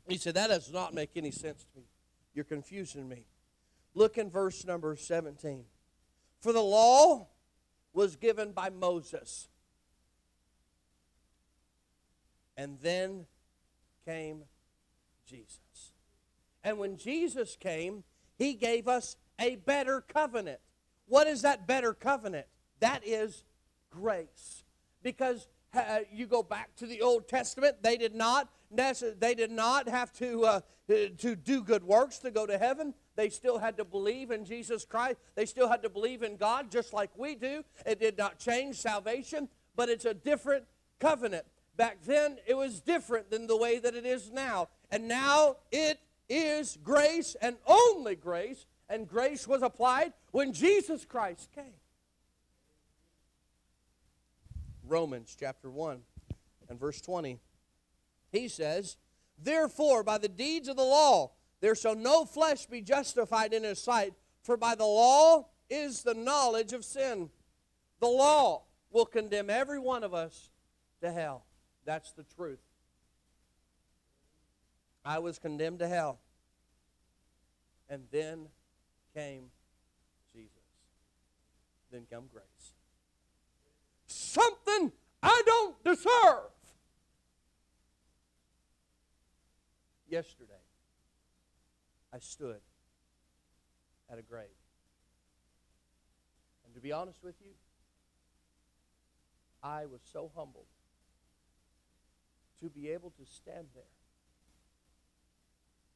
He 0.09 0.17
said, 0.17 0.35
That 0.35 0.49
does 0.49 0.73
not 0.73 0.95
make 0.95 1.11
any 1.15 1.31
sense 1.31 1.65
to 1.65 1.79
me. 1.79 1.85
You're 2.35 2.45
confusing 2.45 3.09
me. 3.09 3.27
Look 3.95 4.19
in 4.19 4.31
verse 4.31 4.65
number 4.65 4.97
17. 4.97 5.65
For 6.41 6.53
the 6.53 6.61
law 6.61 7.29
was 7.93 8.17
given 8.17 8.53
by 8.53 8.71
Moses. 8.71 9.49
And 12.57 12.79
then 12.81 13.27
came 14.05 14.45
Jesus. 15.27 15.93
And 16.65 16.79
when 16.79 16.97
Jesus 16.97 17.57
came, 17.57 18.05
he 18.37 18.55
gave 18.55 18.89
us 18.89 19.17
a 19.41 19.57
better 19.57 20.01
covenant. 20.01 20.61
What 21.07 21.27
is 21.27 21.43
that 21.43 21.67
better 21.67 21.93
covenant? 21.95 22.47
That 22.81 23.07
is 23.07 23.45
grace. 23.91 24.65
Because 25.03 25.49
uh, 25.75 26.01
you 26.13 26.27
go 26.27 26.43
back 26.43 26.75
to 26.77 26.87
the 26.87 27.03
Old 27.03 27.29
Testament, 27.29 27.83
they 27.83 27.97
did 27.97 28.15
not 28.15 28.49
they 28.71 29.35
did 29.37 29.53
not 29.53 29.89
have 29.89 30.13
to 30.15 30.45
uh, 30.45 30.61
to 30.89 31.37
do 31.37 31.63
good 31.63 31.85
works 31.85 32.19
to 32.19 32.31
go 32.31 32.47
to 32.47 32.59
heaven. 32.59 32.95
They 33.15 33.29
still 33.29 33.59
had 33.59 33.77
to 33.77 33.85
believe 33.85 34.31
in 34.31 34.45
Jesus 34.45 34.85
Christ. 34.85 35.19
They 35.35 35.47
still 35.47 35.69
had 35.69 35.83
to 35.83 35.89
believe 35.89 36.23
in 36.23 36.37
God 36.37 36.71
just 36.71 36.93
like 36.93 37.11
we 37.17 37.35
do. 37.35 37.65
It 37.85 38.01
did 38.01 38.19
not 38.19 38.39
change 38.39 38.77
salvation, 38.77 39.49
but 39.75 39.89
it's 39.89 40.05
a 40.05 40.15
different 40.15 40.65
covenant. 41.01 41.45
Back 41.77 41.99
then, 42.05 42.39
it 42.47 42.57
was 42.57 42.81
different 42.81 43.31
than 43.31 43.47
the 43.47 43.57
way 43.57 43.79
that 43.79 43.95
it 43.95 44.07
is 44.07 44.31
now. 44.31 44.69
And 44.91 45.09
now 45.09 45.57
it 45.71 45.99
is 46.29 46.79
grace 46.83 47.37
and 47.41 47.57
only 47.67 48.17
grace. 48.17 48.67
And 48.89 49.09
grace 49.09 49.49
was 49.49 49.63
applied 49.63 50.13
when 50.31 50.53
Jesus 50.53 51.05
Christ 51.05 51.51
came. 51.53 51.75
Romans 54.87 55.37
chapter 55.39 55.69
1 55.69 56.01
and 56.69 56.79
verse 56.79 57.01
20. 57.01 57.41
He 58.31 58.49
says, 58.49 58.97
Therefore, 59.43 60.03
by 60.03 60.19
the 60.19 60.29
deeds 60.29 60.69
of 60.69 60.77
the 60.77 60.85
law, 60.85 61.33
there 61.61 61.75
shall 61.75 61.97
no 61.97 62.25
flesh 62.25 62.67
be 62.67 62.81
justified 62.81 63.53
in 63.53 63.65
his 63.65 63.83
sight, 63.83 64.15
for 64.43 64.57
by 64.57 64.75
the 64.75 64.87
law 64.87 65.49
is 65.69 66.03
the 66.03 66.15
knowledge 66.15 66.73
of 66.73 66.85
sin. 66.85 67.31
The 68.01 68.07
law 68.07 68.63
will 68.91 69.07
condemn 69.07 69.51
every 69.51 69.79
one 69.79 70.05
of 70.05 70.15
us 70.15 70.51
to 71.01 71.11
hell. 71.11 71.45
That's 71.85 72.13
the 72.13 72.25
truth. 72.37 72.61
I 75.07 75.21
was 75.21 75.39
condemned 75.39 75.79
to 75.79 75.89
hell. 75.89 76.19
And 77.89 78.03
then 78.11 78.49
came 79.15 79.45
Jesus. 80.35 80.51
Then 81.93 82.07
come 82.11 82.25
grace. 82.33 82.75
Something 84.09 84.91
I 85.23 85.43
don't 85.47 85.85
deserve. 85.85 86.51
Yesterday, 90.09 90.53
I 92.13 92.19
stood 92.19 92.61
at 94.11 94.19
a 94.19 94.23
grave. 94.23 94.47
And 96.65 96.75
to 96.75 96.81
be 96.81 96.91
honest 96.91 97.23
with 97.23 97.37
you, 97.41 97.53
I 99.63 99.87
was 99.87 100.01
so 100.13 100.33
humbled 100.35 100.67
to 102.61 102.69
be 102.69 102.91
able 102.91 103.11
to 103.11 103.25
stand 103.25 103.69
there 103.75 103.96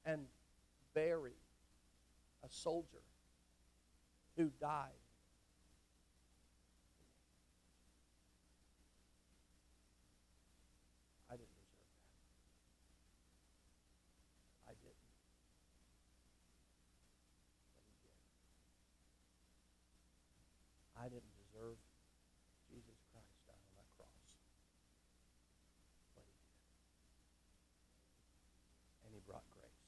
and 0.05 0.27
bury 0.95 1.37
a 2.45 2.49
soldier 2.49 3.03
who 4.37 4.51
died. 4.61 4.97
I 11.29 11.37
didn't 11.37 11.53
deserve 11.61 11.85
that. 11.85 12.01
I 14.71 14.73
didn't. 14.73 15.05
But 17.77 17.85
he 17.87 17.95
did. 18.01 18.17
I 20.97 21.07
didn't 21.13 21.35
deserve 21.37 21.77
Jesus 22.73 22.99
Christ 23.13 23.37
dying 23.47 23.61
on 23.61 23.75
that 23.77 23.91
cross. 23.99 24.27
But 26.15 26.25
he 26.25 26.33
did. 26.33 26.49
And 29.05 29.13
he 29.13 29.21
brought 29.27 29.45
grace. 29.53 29.85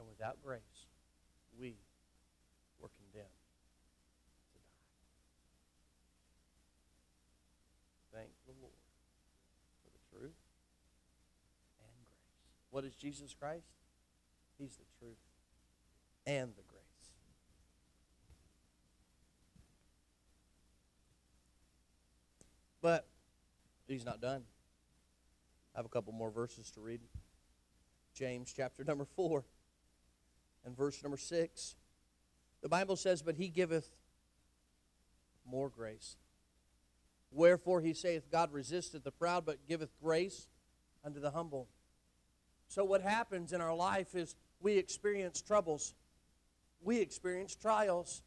And 0.00 0.07
without 0.18 0.42
grace, 0.42 0.60
we 1.58 1.76
were 2.80 2.88
condemned 2.98 3.28
to 4.52 4.58
die. 4.58 4.62
Thank 8.12 8.30
the 8.46 8.52
Lord 8.60 8.72
for 9.84 9.90
the 9.90 10.18
truth 10.18 10.36
and 11.78 12.06
grace. 12.06 12.70
What 12.70 12.84
is 12.84 12.94
Jesus 12.94 13.34
Christ? 13.38 13.68
He's 14.58 14.76
the 14.76 14.84
truth 14.98 15.18
and 16.26 16.50
the 16.56 16.62
grace. 16.68 16.82
But 22.80 23.06
he's 23.86 24.04
not 24.04 24.20
done. 24.20 24.42
I 25.74 25.78
have 25.78 25.86
a 25.86 25.88
couple 25.88 26.12
more 26.12 26.30
verses 26.30 26.70
to 26.72 26.80
read. 26.80 27.00
James 28.14 28.52
chapter 28.56 28.82
number 28.82 29.04
4 29.04 29.44
and 30.64 30.76
verse 30.76 31.02
number 31.02 31.16
6. 31.16 31.76
The 32.62 32.68
Bible 32.68 32.96
says, 32.96 33.22
But 33.22 33.36
he 33.36 33.48
giveth 33.48 33.90
more 35.50 35.68
grace. 35.68 36.16
Wherefore 37.30 37.80
he 37.80 37.94
saith, 37.94 38.30
God 38.30 38.52
resisteth 38.52 39.04
the 39.04 39.10
proud, 39.10 39.44
but 39.44 39.66
giveth 39.68 39.90
grace 40.02 40.48
unto 41.04 41.20
the 41.20 41.30
humble. 41.30 41.68
So, 42.68 42.84
what 42.84 43.02
happens 43.02 43.52
in 43.52 43.60
our 43.60 43.74
life 43.74 44.14
is 44.14 44.34
we 44.60 44.76
experience 44.76 45.40
troubles, 45.40 45.94
we 46.82 47.00
experience 47.00 47.54
trials, 47.54 48.22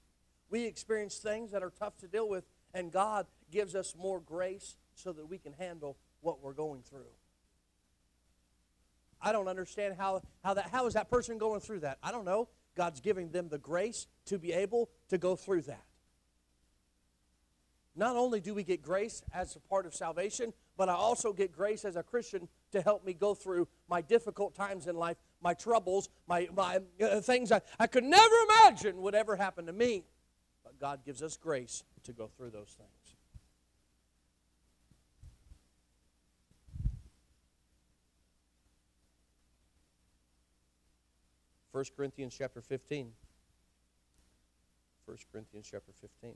we 0.49 0.65
experience 0.65 1.17
things 1.17 1.51
that 1.51 1.63
are 1.63 1.71
tough 1.71 1.97
to 1.99 2.07
deal 2.07 2.27
with, 2.27 2.45
and 2.73 2.91
God 2.91 3.27
gives 3.51 3.75
us 3.75 3.95
more 3.97 4.19
grace 4.19 4.77
so 4.95 5.11
that 5.13 5.27
we 5.27 5.37
can 5.37 5.53
handle 5.53 5.97
what 6.21 6.41
we're 6.41 6.53
going 6.53 6.81
through. 6.81 7.11
I 9.21 9.31
don't 9.31 9.47
understand 9.47 9.95
how, 9.97 10.21
how 10.43 10.53
that 10.55 10.69
how 10.71 10.87
is 10.87 10.93
that 10.93 11.09
person 11.09 11.37
going 11.37 11.59
through 11.59 11.81
that? 11.81 11.97
I 12.01 12.11
don't 12.11 12.25
know. 12.25 12.49
God's 12.75 13.01
giving 13.01 13.31
them 13.31 13.49
the 13.49 13.57
grace 13.57 14.07
to 14.25 14.37
be 14.39 14.53
able 14.53 14.89
to 15.09 15.17
go 15.17 15.35
through 15.35 15.63
that. 15.63 15.83
Not 17.95 18.15
only 18.15 18.39
do 18.39 18.53
we 18.53 18.63
get 18.63 18.81
grace 18.81 19.21
as 19.33 19.55
a 19.55 19.59
part 19.59 19.85
of 19.85 19.93
salvation, 19.93 20.53
but 20.77 20.87
I 20.87 20.93
also 20.93 21.33
get 21.33 21.51
grace 21.51 21.83
as 21.83 21.97
a 21.97 22.03
Christian 22.03 22.47
to 22.71 22.81
help 22.81 23.05
me 23.05 23.13
go 23.13 23.33
through 23.33 23.67
my 23.89 24.01
difficult 24.01 24.55
times 24.55 24.87
in 24.87 24.95
life, 24.95 25.17
my 25.41 25.53
troubles, 25.53 26.07
my, 26.25 26.47
my 26.55 26.79
uh, 27.01 27.19
things 27.19 27.51
I, 27.51 27.61
I 27.77 27.87
could 27.87 28.05
never 28.05 28.35
imagine 28.49 29.01
would 29.01 29.13
ever 29.13 29.35
happen 29.35 29.65
to 29.65 29.73
me. 29.73 30.05
But 30.63 30.79
God 30.79 31.01
gives 31.05 31.21
us 31.21 31.35
grace 31.35 31.83
to 32.03 32.13
go 32.13 32.27
through 32.27 32.51
those 32.51 32.75
things. 32.77 33.00
1 41.71 41.85
Corinthians 41.95 42.35
chapter 42.37 42.61
15. 42.61 43.11
1 45.05 45.17
Corinthians 45.31 45.67
chapter 45.71 45.93
15. 46.01 46.33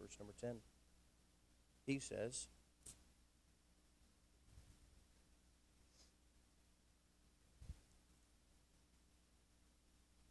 Verse 0.00 0.16
number 0.18 0.34
10. 0.40 0.56
He 1.86 2.00
says, 2.00 2.48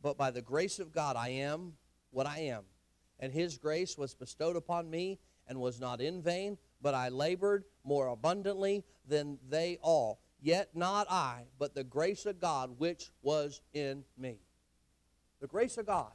But 0.01 0.17
by 0.17 0.31
the 0.31 0.41
grace 0.41 0.79
of 0.79 0.91
God 0.91 1.15
I 1.15 1.29
am 1.29 1.73
what 2.11 2.27
I 2.27 2.39
am, 2.39 2.63
and 3.19 3.33
his 3.33 3.57
grace 3.57 3.97
was 3.97 4.13
bestowed 4.13 4.55
upon 4.55 4.89
me 4.89 5.17
and 5.47 5.59
was 5.59 5.79
not 5.79 5.99
in 5.99 6.21
vain, 6.21 6.57
but 6.81 6.93
I 6.93 7.09
labored 7.09 7.63
more 7.83 8.07
abundantly 8.07 8.83
than 9.07 9.39
they 9.49 9.77
all. 9.81 10.19
Yet 10.41 10.69
not 10.75 11.07
I, 11.09 11.43
but 11.57 11.73
the 11.73 11.83
grace 11.83 12.25
of 12.25 12.39
God 12.39 12.75
which 12.77 13.11
was 13.21 13.61
in 13.73 14.03
me. 14.17 14.39
The 15.41 15.47
grace 15.47 15.77
of 15.77 15.85
God. 15.85 16.11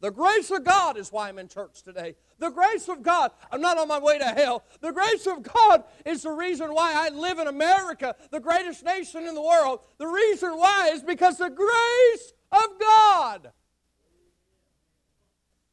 The 0.00 0.10
grace 0.10 0.50
of 0.50 0.62
God 0.62 0.98
is 0.98 1.10
why 1.10 1.28
I'm 1.28 1.38
in 1.38 1.48
church 1.48 1.82
today. 1.82 2.16
The 2.38 2.50
grace 2.50 2.88
of 2.88 3.02
God. 3.02 3.30
I'm 3.50 3.62
not 3.62 3.78
on 3.78 3.88
my 3.88 3.98
way 3.98 4.18
to 4.18 4.26
hell. 4.26 4.62
The 4.80 4.92
grace 4.92 5.26
of 5.26 5.42
God 5.42 5.84
is 6.04 6.22
the 6.22 6.30
reason 6.30 6.74
why 6.74 6.92
I 6.94 7.08
live 7.08 7.38
in 7.38 7.46
America, 7.46 8.14
the 8.30 8.40
greatest 8.40 8.84
nation 8.84 9.26
in 9.26 9.34
the 9.34 9.42
world. 9.42 9.80
The 9.98 10.06
reason 10.06 10.50
why 10.50 10.90
is 10.92 11.02
because 11.02 11.38
the 11.38 11.48
grace 11.48 12.34
of 12.52 12.78
God. 12.78 13.52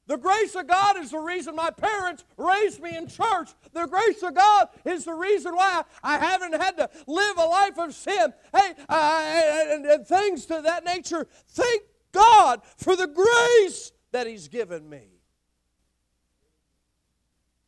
The 0.05 0.17
grace 0.17 0.53
of 0.55 0.67
God 0.67 0.97
is 0.97 1.11
the 1.11 1.19
reason 1.19 1.55
my 1.55 1.69
parents 1.69 2.25
raised 2.37 2.81
me 2.81 2.97
in 2.97 3.07
church. 3.07 3.51
The 3.71 3.87
grace 3.87 4.21
of 4.21 4.35
God 4.35 4.67
is 4.85 5.05
the 5.05 5.13
reason 5.13 5.55
why 5.55 5.83
I 6.03 6.17
haven't 6.17 6.59
had 6.61 6.75
to 6.77 6.89
live 7.07 7.37
a 7.37 7.45
life 7.45 7.77
of 7.77 7.93
sin. 7.93 8.33
Hey, 8.53 8.73
and, 8.89 9.85
and 9.85 10.05
things 10.05 10.45
to 10.47 10.61
that 10.61 10.83
nature. 10.83 11.25
Thank 11.49 11.83
God 12.11 12.61
for 12.77 12.97
the 12.97 13.07
grace 13.07 13.93
that 14.11 14.27
He's 14.27 14.49
given 14.49 14.89
me. 14.89 15.07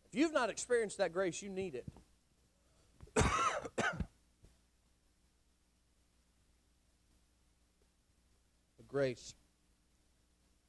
If 0.07 0.19
you've 0.19 0.33
not 0.33 0.49
experienced 0.49 0.97
that 0.97 1.13
grace, 1.13 1.41
you 1.41 1.49
need 1.49 1.75
it. 1.75 1.87
the 3.15 3.23
grace. 8.87 9.35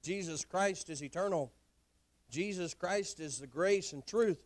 Jesus 0.03 0.45
Christ 0.45 0.91
is 0.91 1.03
eternal. 1.03 1.53
Jesus 2.31 2.75
Christ 2.75 3.21
is 3.21 3.39
the 3.39 3.47
grace 3.47 3.93
and 3.93 4.07
truth. 4.07 4.43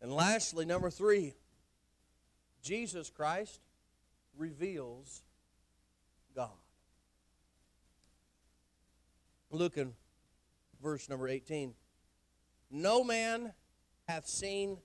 And 0.00 0.12
lastly, 0.12 0.64
number 0.64 0.90
three, 0.90 1.34
Jesus 2.62 3.10
Christ 3.10 3.60
reveals 4.36 5.22
God. 6.34 6.50
Look 9.50 9.76
in 9.76 9.92
verse 10.82 11.08
number 11.08 11.28
18. 11.28 11.74
No 12.70 13.04
man 13.04 13.52
hath 14.08 14.26
seen 14.26 14.78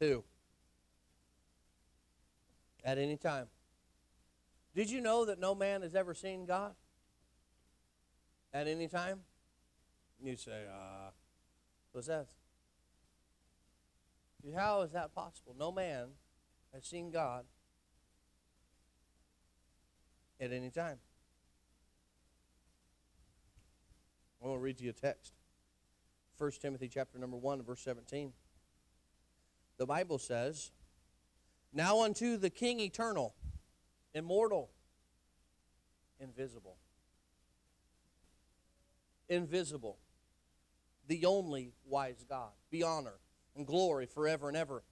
who? 0.00 0.24
At 2.84 2.98
any 2.98 3.16
time. 3.16 3.46
Did 4.74 4.90
you 4.90 5.00
know 5.00 5.24
that 5.24 5.38
no 5.38 5.54
man 5.54 5.82
has 5.82 5.94
ever 5.94 6.14
seen 6.14 6.44
God? 6.44 6.74
At 8.52 8.66
any 8.66 8.88
time? 8.88 9.20
You 10.20 10.36
say, 10.36 10.64
uh, 10.68 11.10
what's 11.92 12.08
that? 12.08 12.26
How 14.56 14.82
is 14.82 14.92
that 14.92 15.14
possible? 15.14 15.54
No 15.58 15.70
man 15.70 16.08
has 16.74 16.84
seen 16.84 17.10
God 17.10 17.44
at 20.40 20.52
any 20.52 20.70
time. 20.70 20.98
I 24.42 24.46
want 24.46 24.58
to 24.58 24.62
read 24.62 24.80
you 24.80 24.90
a 24.90 24.92
text. 24.92 25.34
1 26.38 26.50
Timothy 26.60 26.88
chapter 26.88 27.18
number 27.18 27.36
1, 27.36 27.62
verse 27.62 27.80
17. 27.80 28.32
The 29.76 29.86
Bible 29.86 30.18
says, 30.18 30.72
Now 31.72 32.02
unto 32.02 32.36
the 32.36 32.50
King 32.50 32.80
eternal, 32.80 33.34
immortal, 34.14 34.70
invisible. 36.20 36.76
Invisible 39.28 39.98
the 41.08 41.24
only 41.24 41.72
wise 41.86 42.24
God. 42.28 42.50
Be 42.70 42.82
honor 42.82 43.14
and 43.56 43.66
glory 43.66 44.06
forever 44.06 44.48
and 44.48 44.56
ever. 44.56 44.84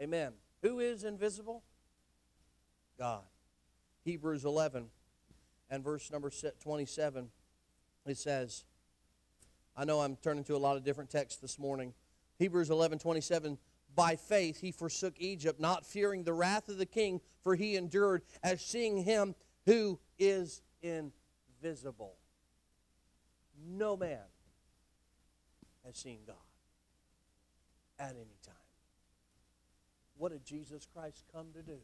Amen. 0.00 0.34
Who 0.62 0.78
is 0.78 1.02
invisible? 1.02 1.64
God. 2.98 3.22
Hebrews 4.04 4.44
11 4.44 4.86
and 5.70 5.82
verse 5.82 6.10
number 6.12 6.30
27, 6.60 7.28
it 8.06 8.18
says, 8.18 8.64
I 9.76 9.84
know 9.84 10.00
I'm 10.00 10.16
turning 10.16 10.44
to 10.44 10.56
a 10.56 10.58
lot 10.58 10.76
of 10.76 10.84
different 10.84 11.10
texts 11.10 11.40
this 11.40 11.58
morning. 11.58 11.94
Hebrews 12.38 12.68
11 12.68 12.98
27, 12.98 13.58
by 13.94 14.16
faith 14.16 14.60
he 14.60 14.72
forsook 14.72 15.14
Egypt, 15.18 15.60
not 15.60 15.86
fearing 15.86 16.24
the 16.24 16.32
wrath 16.32 16.68
of 16.68 16.78
the 16.78 16.86
king, 16.86 17.20
for 17.42 17.54
he 17.54 17.76
endured 17.76 18.22
as 18.42 18.60
seeing 18.60 19.04
him 19.04 19.34
who 19.64 19.98
is 20.18 20.62
invisible. 20.82 22.16
No 23.64 23.96
man 23.96 24.18
has 25.86 25.96
seen 25.96 26.20
God 26.26 26.36
at 27.98 28.10
any 28.10 28.38
time. 28.44 28.54
What 30.16 30.32
did 30.32 30.44
Jesus 30.44 30.86
Christ 30.86 31.24
come 31.32 31.48
to 31.54 31.62
do? 31.62 31.78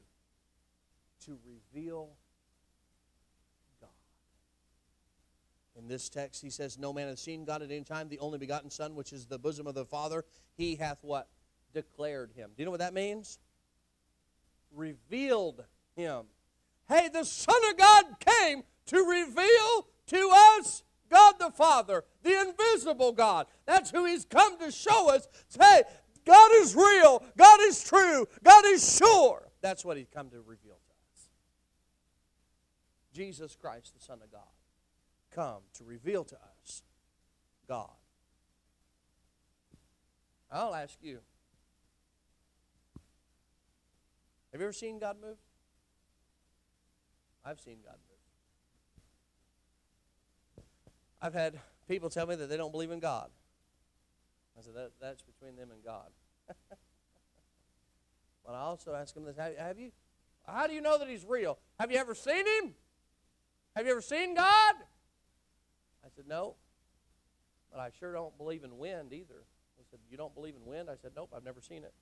To 1.27 1.39
reveal 1.45 2.11
God. 3.81 3.89
In 5.77 5.89
this 5.89 6.09
text, 6.09 6.43
he 6.43 6.51
says, 6.51 6.79
No 6.79 6.93
man 6.93 7.09
has 7.09 7.21
seen 7.21 7.45
God 7.45 7.63
at 7.63 7.71
any 7.71 7.85
time. 7.85 8.09
The 8.09 8.21
only 8.21 8.39
begotten 8.39 8.71
Son, 8.71 8.95
which 8.95 9.13
is 9.13 9.27
the 9.27 9.39
bosom 9.39 9.67
of 9.67 9.75
the 9.75 9.85
Father, 9.85 10.25
he 10.57 10.77
hath 10.77 10.99
what? 11.03 11.29
Declared 11.73 12.33
him. 12.35 12.51
Do 12.57 12.63
you 12.63 12.65
know 12.65 12.71
what 12.71 12.81
that 12.81 12.95
means? 12.95 13.39
Revealed 14.73 15.65
him. 15.97 16.27
Hey, 16.89 17.09
the 17.13 17.25
Son 17.25 17.61
of 17.71 17.77
God 17.77 18.05
came 18.21 18.63
to 18.87 18.99
reveal 18.99 19.89
to 20.07 20.31
us 20.33 20.83
God 21.11 21.35
the 21.39 21.51
Father, 21.51 22.05
the 22.23 22.41
invisible 22.41 23.13
God. 23.13 23.47
That's 23.67 23.91
who 23.91 24.05
He's 24.05 24.25
come 24.25 24.59
to 24.59 24.71
show 24.71 25.11
us. 25.11 25.29
Say, 25.49 25.83
God 26.25 26.51
is 26.57 26.75
real, 26.75 27.23
God 27.37 27.61
is 27.63 27.83
true, 27.83 28.27
God 28.43 28.65
is 28.67 28.97
sure. 28.99 29.49
That's 29.61 29.85
what 29.85 29.97
He's 29.97 30.09
come 30.09 30.31
to 30.31 30.39
reveal 30.39 30.75
to 30.75 30.93
us. 31.15 31.29
Jesus 33.13 33.57
Christ, 33.57 33.95
the 33.99 34.05
Son 34.05 34.19
of 34.23 34.31
God, 34.31 34.43
come 35.35 35.63
to 35.75 35.85
reveal 35.85 36.25
to 36.25 36.37
us 36.37 36.83
God. 37.67 37.91
I'll 40.51 40.75
ask 40.75 40.97
you 41.03 41.19
have 44.53 44.61
you 44.61 44.67
ever 44.67 44.73
seen 44.73 44.99
God 44.99 45.17
move? 45.21 45.37
I've 47.45 47.61
seen 47.61 47.79
God 47.85 47.97
move. 48.08 48.08
I've 51.21 51.35
had 51.35 51.59
people 51.89 52.11
tell 52.11 52.27
me 52.27 52.35
that 52.37 52.49
they 52.49 52.57
don't 52.57 52.73
believe 52.73 52.91
in 52.91 53.01
God. 53.01 53.31
I 54.59 54.63
said, 54.63 54.75
that, 54.75 54.93
that's 55.01 55.23
between 55.23 55.57
them 55.57 55.71
and 55.71 55.85
God. 55.85 56.11
but 58.45 58.53
I 58.53 58.61
also 58.61 58.95
ask 58.95 59.15
them 59.15 59.25
this 59.25 59.37
have, 59.37 59.57
have 59.57 59.79
you? 59.79 59.93
How 60.47 60.67
do 60.67 60.73
you 60.73 60.81
know 60.81 60.99
that 60.99 61.09
He's 61.09 61.25
real? 61.25 61.59
Have 61.79 61.93
you 61.93 61.99
ever 61.99 62.15
seen 62.15 62.45
Him? 62.47 62.75
Have 63.77 63.87
you 63.87 63.93
ever 63.93 64.01
seen 64.01 64.35
God? 64.35 64.75
I 66.05 66.09
said, 66.15 66.27
no. 66.27 66.57
But 67.71 67.81
I 67.81 67.91
sure 67.99 68.13
don't 68.13 68.37
believe 68.39 68.65
in 68.65 68.79
wind 68.79 69.13
either. 69.13 69.45
They 69.77 69.85
said, 69.91 70.01
You 70.11 70.17
don't 70.17 70.35
believe 70.35 70.55
in 70.55 70.69
wind? 70.69 70.89
I 70.91 70.97
said, 71.01 71.13
Nope, 71.15 71.33
I've 71.37 71.45
never 71.45 71.61
seen 71.61 71.85
it. 71.85 71.93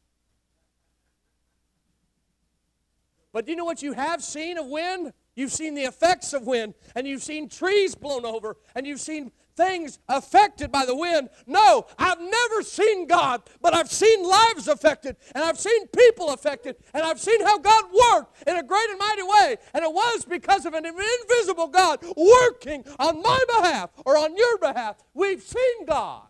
But 3.37 3.45
do 3.45 3.53
you 3.53 3.57
know 3.57 3.67
what 3.67 3.83
you 3.83 3.93
have 3.93 4.25
seen 4.25 4.57
of 4.57 4.65
wind? 4.65 5.13
You've 5.35 5.53
seen 5.53 5.75
the 5.75 5.83
effects 5.83 6.33
of 6.33 6.47
wind, 6.47 6.73
and 6.95 7.07
you've 7.07 7.23
seen 7.23 7.51
trees 7.51 7.95
blown 7.95 8.25
over, 8.25 8.57
and 8.75 8.87
you've 8.87 8.99
seen 8.99 9.31
things 9.55 9.99
affected 10.09 10.73
by 10.73 10.87
the 10.87 10.97
wind. 10.97 11.29
No, 11.47 11.85
I've 11.99 12.19
never 12.19 12.63
seen 12.63 13.07
God, 13.07 13.43
but 13.61 13.75
I've 13.75 13.93
seen 13.93 14.23
lives 14.27 14.69
affected, 14.69 15.17
and 15.35 15.45
I've 15.45 15.59
seen 15.59 15.87
people 15.89 16.31
affected, 16.31 16.77
and 16.95 17.03
I've 17.03 17.21
seen 17.21 17.43
how 17.43 17.59
God 17.59 17.85
worked 18.15 18.49
in 18.49 18.57
a 18.57 18.63
great 18.63 18.89
and 18.89 18.99
mighty 18.99 19.23
way. 19.23 19.57
And 19.75 19.85
it 19.85 19.93
was 19.93 20.25
because 20.25 20.65
of 20.65 20.73
an 20.73 20.87
invisible 20.87 21.69
God 21.69 22.03
working 22.17 22.87
on 22.99 23.21
my 23.21 23.45
behalf 23.61 23.91
or 24.07 24.17
on 24.17 24.35
your 24.35 24.57
behalf. 24.57 24.97
We've 25.13 25.43
seen 25.43 25.85
God. 25.85 26.23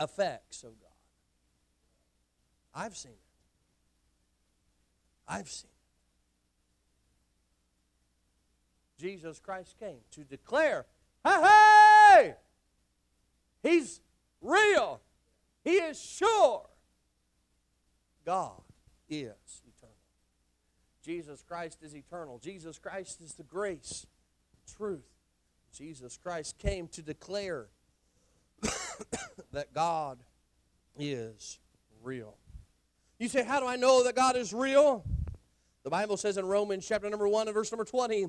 Effects 0.00 0.64
of 0.64 0.70
God. 0.80 0.90
I've 2.74 2.96
seen 2.96 3.12
it. 3.12 3.18
I've 5.28 5.48
seen 5.48 5.70
it. 5.70 5.75
Jesus 8.98 9.38
Christ 9.38 9.74
came 9.78 9.98
to 10.12 10.24
declare, 10.24 10.86
hey, 11.24 11.42
hey, 11.42 12.34
he's 13.62 14.00
real. 14.40 15.00
He 15.64 15.72
is 15.72 16.00
sure. 16.00 16.66
God 18.24 18.62
is 19.08 19.62
eternal. 19.66 19.94
Jesus 21.04 21.42
Christ 21.46 21.78
is 21.82 21.94
eternal. 21.94 22.38
Jesus 22.38 22.78
Christ 22.78 23.20
is 23.20 23.34
the 23.34 23.42
grace, 23.42 24.06
truth. 24.76 25.04
Jesus 25.76 26.16
Christ 26.16 26.58
came 26.58 26.88
to 26.88 27.02
declare 27.02 27.66
that 29.52 29.72
God 29.74 30.18
is 30.98 31.58
real. 32.02 32.36
You 33.18 33.28
say, 33.28 33.44
How 33.44 33.60
do 33.60 33.66
I 33.66 33.76
know 33.76 34.04
that 34.04 34.14
God 34.14 34.36
is 34.36 34.52
real? 34.52 35.04
The 35.84 35.90
Bible 35.90 36.16
says 36.16 36.36
in 36.36 36.46
Romans 36.46 36.86
chapter 36.86 37.08
number 37.08 37.28
1 37.28 37.46
and 37.46 37.54
verse 37.54 37.70
number 37.70 37.84
20, 37.84 38.26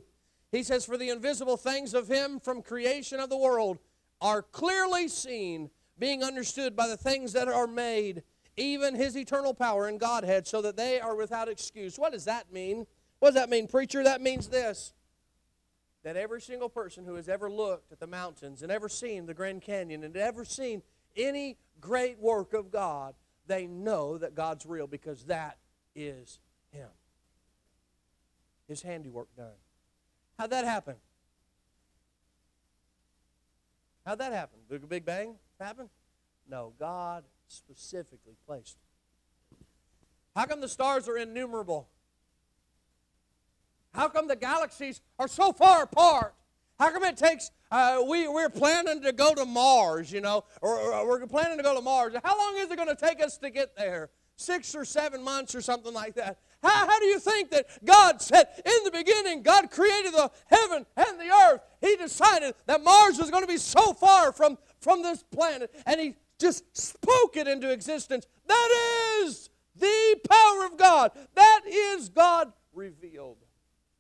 he 0.51 0.63
says, 0.63 0.85
For 0.85 0.97
the 0.97 1.09
invisible 1.09 1.57
things 1.57 1.93
of 1.93 2.07
him 2.07 2.39
from 2.39 2.61
creation 2.61 3.19
of 3.19 3.29
the 3.29 3.37
world 3.37 3.79
are 4.21 4.41
clearly 4.41 5.07
seen, 5.07 5.69
being 5.99 6.23
understood 6.23 6.75
by 6.75 6.87
the 6.87 6.97
things 6.97 7.33
that 7.33 7.47
are 7.47 7.67
made, 7.67 8.23
even 8.55 8.95
his 8.95 9.17
eternal 9.17 9.53
power 9.53 9.87
and 9.87 9.99
Godhead, 9.99 10.47
so 10.47 10.61
that 10.61 10.77
they 10.77 10.99
are 10.99 11.15
without 11.15 11.49
excuse. 11.49 11.97
What 11.97 12.13
does 12.13 12.25
that 12.25 12.51
mean? 12.51 12.87
What 13.19 13.29
does 13.29 13.35
that 13.35 13.49
mean, 13.49 13.67
preacher? 13.67 14.03
That 14.03 14.21
means 14.21 14.47
this 14.47 14.93
that 16.03 16.15
every 16.15 16.39
single 16.39 16.69
person 16.69 17.03
who 17.03 17.15
has 17.15 17.27
ever 17.27 17.51
looked 17.51 17.91
at 17.91 17.99
the 17.99 18.07
mountains 18.07 18.61
and 18.61 18.71
ever 18.71 18.87
seen 18.87 19.25
the 19.25 19.33
Grand 19.33 19.61
Canyon 19.61 20.05
and 20.05 20.15
ever 20.15 20.45
seen 20.45 20.81
any 21.17 21.57
great 21.81 22.17
work 22.17 22.53
of 22.53 22.71
God, 22.71 23.13
they 23.45 23.67
know 23.67 24.17
that 24.17 24.33
God's 24.33 24.65
real 24.65 24.87
because 24.87 25.25
that 25.25 25.57
is 25.95 26.39
Him. 26.71 26.87
His 28.69 28.81
handiwork 28.83 29.27
done. 29.35 29.47
How'd 30.37 30.51
that 30.51 30.65
happen? 30.65 30.95
How'd 34.05 34.19
that 34.19 34.31
happen? 34.31 34.59
Did 34.69 34.87
Big 34.87 35.05
Bang 35.05 35.35
happen? 35.59 35.89
No, 36.49 36.73
God 36.79 37.23
specifically 37.47 38.35
placed. 38.45 38.77
How 40.35 40.45
come 40.45 40.61
the 40.61 40.69
stars 40.69 41.09
are 41.09 41.17
innumerable? 41.17 41.89
How 43.93 44.07
come 44.07 44.27
the 44.27 44.35
galaxies 44.35 45.01
are 45.17 45.27
so 45.27 45.51
far 45.51 45.83
apart? 45.83 46.35
How 46.79 46.91
come 46.91 47.03
it 47.03 47.17
takes, 47.17 47.49
uh, 47.71 48.03
we, 48.07 48.27
we're 48.27 48.49
planning 48.49 49.01
to 49.01 49.11
go 49.11 49.33
to 49.33 49.43
Mars, 49.45 50.11
you 50.11 50.21
know, 50.21 50.43
or, 50.61 50.79
or 50.79 51.07
we're 51.07 51.25
planning 51.25 51.57
to 51.57 51.63
go 51.63 51.75
to 51.75 51.81
Mars. 51.81 52.13
How 52.23 52.37
long 52.37 52.57
is 52.57 52.69
it 52.69 52.75
going 52.75 52.87
to 52.87 52.95
take 52.95 53.21
us 53.21 53.37
to 53.39 53.49
get 53.49 53.75
there? 53.75 54.11
Six 54.35 54.75
or 54.75 54.85
seven 54.85 55.23
months 55.23 55.55
or 55.55 55.61
something 55.61 55.93
like 55.93 56.13
that. 56.15 56.37
How, 56.63 56.87
how 56.87 56.99
do 56.99 57.05
you 57.05 57.19
think 57.19 57.51
that 57.51 57.67
God 57.85 58.21
said 58.21 58.47
in 58.65 58.83
the 58.83 58.91
beginning, 58.91 59.43
God 59.43 59.69
created 59.69 60.13
the 60.13 60.31
heaven 60.47 60.85
and 60.95 61.19
the 61.19 61.31
earth? 61.31 61.61
He 61.81 61.95
decided 61.95 62.55
that 62.65 62.83
Mars 62.83 63.19
was 63.19 63.29
going 63.29 63.43
to 63.43 63.47
be 63.47 63.57
so 63.57 63.93
far 63.93 64.31
from, 64.31 64.57
from 64.79 65.03
this 65.03 65.23
planet, 65.23 65.73
and 65.85 65.99
He 65.99 66.15
just 66.39 66.63
spoke 66.75 67.35
it 67.35 67.47
into 67.47 67.71
existence. 67.71 68.25
That 68.47 69.21
is 69.23 69.49
the 69.75 70.19
power 70.29 70.65
of 70.65 70.77
God. 70.77 71.11
That 71.35 71.61
is 71.67 72.09
God 72.09 72.51
revealed. 72.73 73.37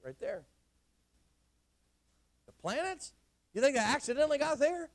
Right 0.03 0.19
there. 0.19 0.43
The 2.45 2.53
planets? 2.53 3.13
You 3.53 3.61
think 3.61 3.75
they 3.75 3.81
accidentally 3.81 4.37
got 4.37 4.59
there? 4.59 4.89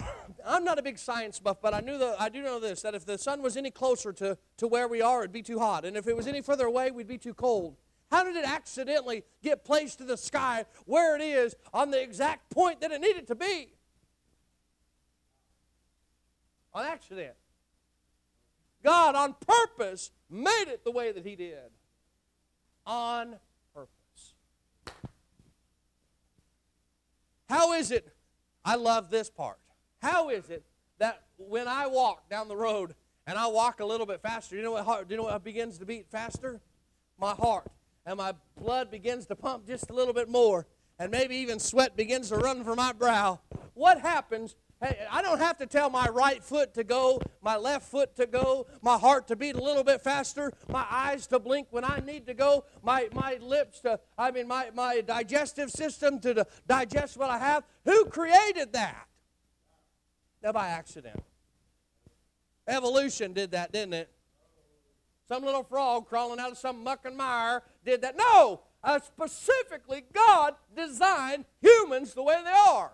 I'm 0.46 0.64
not 0.64 0.78
a 0.78 0.82
big 0.82 0.98
science 0.98 1.38
buff, 1.38 1.58
but 1.60 1.74
I 1.74 1.80
knew 1.80 1.98
the, 1.98 2.16
I 2.18 2.28
do 2.28 2.42
know 2.42 2.60
this 2.60 2.82
that 2.82 2.94
if 2.94 3.04
the 3.04 3.18
sun 3.18 3.42
was 3.42 3.56
any 3.56 3.70
closer 3.70 4.12
to, 4.14 4.38
to 4.58 4.66
where 4.66 4.88
we 4.88 5.02
are, 5.02 5.20
it'd 5.20 5.32
be 5.32 5.42
too 5.42 5.58
hot. 5.58 5.84
And 5.84 5.96
if 5.96 6.06
it 6.06 6.16
was 6.16 6.26
any 6.26 6.40
further 6.40 6.66
away, 6.66 6.90
we'd 6.90 7.06
be 7.06 7.18
too 7.18 7.34
cold. 7.34 7.76
How 8.10 8.24
did 8.24 8.34
it 8.34 8.44
accidentally 8.44 9.22
get 9.42 9.64
placed 9.64 9.98
to 9.98 10.04
the 10.04 10.16
sky 10.16 10.64
where 10.84 11.14
it 11.14 11.22
is 11.22 11.54
on 11.72 11.90
the 11.90 12.02
exact 12.02 12.50
point 12.50 12.80
that 12.80 12.90
it 12.90 13.00
needed 13.00 13.28
to 13.28 13.36
be? 13.36 13.68
On 16.74 16.84
accident. 16.84 17.34
God, 18.82 19.14
on 19.14 19.34
purpose, 19.46 20.10
made 20.28 20.66
it 20.66 20.84
the 20.84 20.90
way 20.90 21.12
that 21.12 21.24
He 21.24 21.36
did. 21.36 21.70
On 22.84 23.36
purpose. 23.74 24.34
How 27.48 27.74
is 27.74 27.92
it? 27.92 28.12
I 28.64 28.74
love 28.74 29.10
this 29.10 29.30
part. 29.30 29.59
How 30.00 30.28
is 30.30 30.50
it 30.50 30.64
that 30.98 31.22
when 31.36 31.68
I 31.68 31.86
walk 31.86 32.28
down 32.28 32.48
the 32.48 32.56
road 32.56 32.94
and 33.26 33.38
I 33.38 33.46
walk 33.46 33.80
a 33.80 33.84
little 33.84 34.06
bit 34.06 34.20
faster, 34.20 34.56
you 34.56 34.62
know 34.62 34.72
what 34.72 34.84
heart, 34.84 35.10
you 35.10 35.16
know 35.16 35.24
what 35.24 35.44
begins 35.44 35.78
to 35.78 35.86
beat 35.86 36.10
faster? 36.10 36.60
My 37.18 37.32
heart. 37.32 37.66
And 38.06 38.16
my 38.16 38.34
blood 38.58 38.90
begins 38.90 39.26
to 39.26 39.36
pump 39.36 39.66
just 39.66 39.90
a 39.90 39.92
little 39.92 40.14
bit 40.14 40.28
more. 40.28 40.66
And 40.98 41.10
maybe 41.10 41.36
even 41.36 41.58
sweat 41.58 41.96
begins 41.96 42.30
to 42.30 42.36
run 42.36 42.64
from 42.64 42.76
my 42.76 42.92
brow. 42.92 43.40
What 43.74 44.00
happens 44.00 44.56
Hey, 44.82 44.96
I 45.10 45.20
don't 45.20 45.40
have 45.40 45.58
to 45.58 45.66
tell 45.66 45.90
my 45.90 46.08
right 46.08 46.42
foot 46.42 46.72
to 46.74 46.84
go, 46.84 47.20
my 47.42 47.58
left 47.58 47.90
foot 47.90 48.16
to 48.16 48.26
go, 48.26 48.66
my 48.80 48.96
heart 48.96 49.28
to 49.28 49.36
beat 49.36 49.54
a 49.54 49.62
little 49.62 49.84
bit 49.84 50.00
faster, 50.00 50.52
my 50.68 50.86
eyes 50.90 51.26
to 51.26 51.38
blink 51.38 51.66
when 51.70 51.84
I 51.84 52.00
need 52.00 52.24
to 52.26 52.34
go, 52.34 52.64
my, 52.82 53.08
my 53.12 53.38
lips 53.42 53.80
to, 53.80 54.00
I 54.16 54.30
mean, 54.30 54.48
my, 54.48 54.70
my 54.74 55.02
digestive 55.02 55.70
system 55.70 56.18
to 56.20 56.46
digest 56.66 57.18
what 57.18 57.28
I 57.28 57.36
have. 57.36 57.64
Who 57.84 58.06
created 58.06 58.72
that? 58.72 59.06
Now, 60.42 60.52
by 60.52 60.68
accident. 60.68 61.22
Evolution 62.66 63.32
did 63.32 63.50
that, 63.50 63.72
didn't 63.72 63.94
it? 63.94 64.10
Some 65.28 65.44
little 65.44 65.62
frog 65.62 66.08
crawling 66.08 66.40
out 66.40 66.50
of 66.50 66.58
some 66.58 66.82
muck 66.82 67.00
and 67.04 67.16
mire 67.16 67.62
did 67.84 68.02
that. 68.02 68.16
No! 68.16 68.62
Uh, 68.82 68.98
specifically, 68.98 70.04
God 70.12 70.54
designed 70.74 71.44
humans 71.60 72.14
the 72.14 72.22
way 72.22 72.40
they 72.42 72.50
are. 72.50 72.92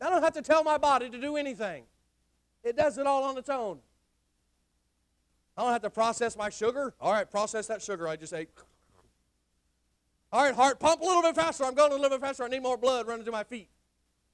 I 0.00 0.10
don't 0.10 0.22
have 0.22 0.34
to 0.34 0.42
tell 0.42 0.64
my 0.64 0.78
body 0.78 1.08
to 1.08 1.20
do 1.20 1.36
anything, 1.36 1.84
it 2.62 2.76
does 2.76 2.98
it 2.98 3.06
all 3.06 3.24
on 3.24 3.38
its 3.38 3.48
own. 3.48 3.78
I 5.56 5.62
don't 5.62 5.72
have 5.72 5.82
to 5.82 5.90
process 5.90 6.36
my 6.36 6.50
sugar. 6.50 6.94
All 7.00 7.12
right, 7.12 7.28
process 7.28 7.66
that 7.66 7.82
sugar 7.82 8.06
I 8.06 8.16
just 8.16 8.32
ate. 8.32 8.48
All 10.30 10.44
right, 10.44 10.54
heart, 10.54 10.78
pump 10.78 11.00
a 11.00 11.04
little 11.04 11.22
bit 11.22 11.34
faster. 11.34 11.64
I'm 11.64 11.74
going 11.74 11.90
a 11.90 11.96
little 11.96 12.10
bit 12.10 12.20
faster. 12.20 12.44
I 12.44 12.48
need 12.48 12.62
more 12.62 12.76
blood 12.76 13.08
running 13.08 13.24
to 13.24 13.32
my 13.32 13.42
feet. 13.42 13.68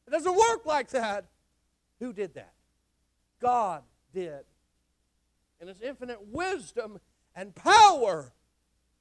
It 0.07 0.11
doesn't 0.11 0.35
work 0.35 0.66
like 0.66 0.88
that. 0.90 1.24
Who 2.05 2.12
did 2.12 2.35
that? 2.35 2.53
God 3.40 3.83
did. 4.12 4.45
In 5.59 5.69
his 5.69 5.81
infinite 5.81 6.19
wisdom 6.27 7.01
and 7.35 7.55
power, 7.55 8.35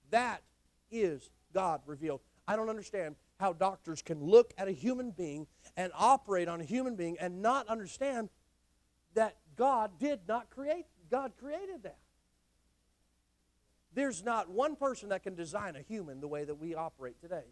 that 0.10 0.42
is 0.90 1.30
God 1.54 1.82
revealed. 1.86 2.22
I 2.48 2.56
don't 2.56 2.70
understand 2.70 3.16
how 3.42 3.52
doctors 3.52 4.02
can 4.02 4.24
look 4.24 4.54
at 4.58 4.70
a 4.70 4.72
human 4.72 5.12
being 5.12 5.48
and 5.76 5.92
operate 5.94 6.48
on 6.48 6.62
a 6.62 6.64
human 6.64 6.96
being 6.96 7.18
and 7.20 7.42
not 7.42 7.68
understand 7.68 8.30
that 9.16 9.36
God 9.58 10.00
did 10.00 10.22
not 10.26 10.50
create, 10.50 10.86
God 11.12 11.34
created 11.38 11.84
that. 11.84 11.98
There's 13.94 14.24
not 14.24 14.50
one 14.50 14.78
person 14.78 15.10
that 15.10 15.24
can 15.24 15.36
design 15.36 15.76
a 15.76 15.82
human 15.82 16.22
the 16.22 16.30
way 16.30 16.46
that 16.46 16.56
we 16.56 16.74
operate 16.74 17.20
today. 17.20 17.52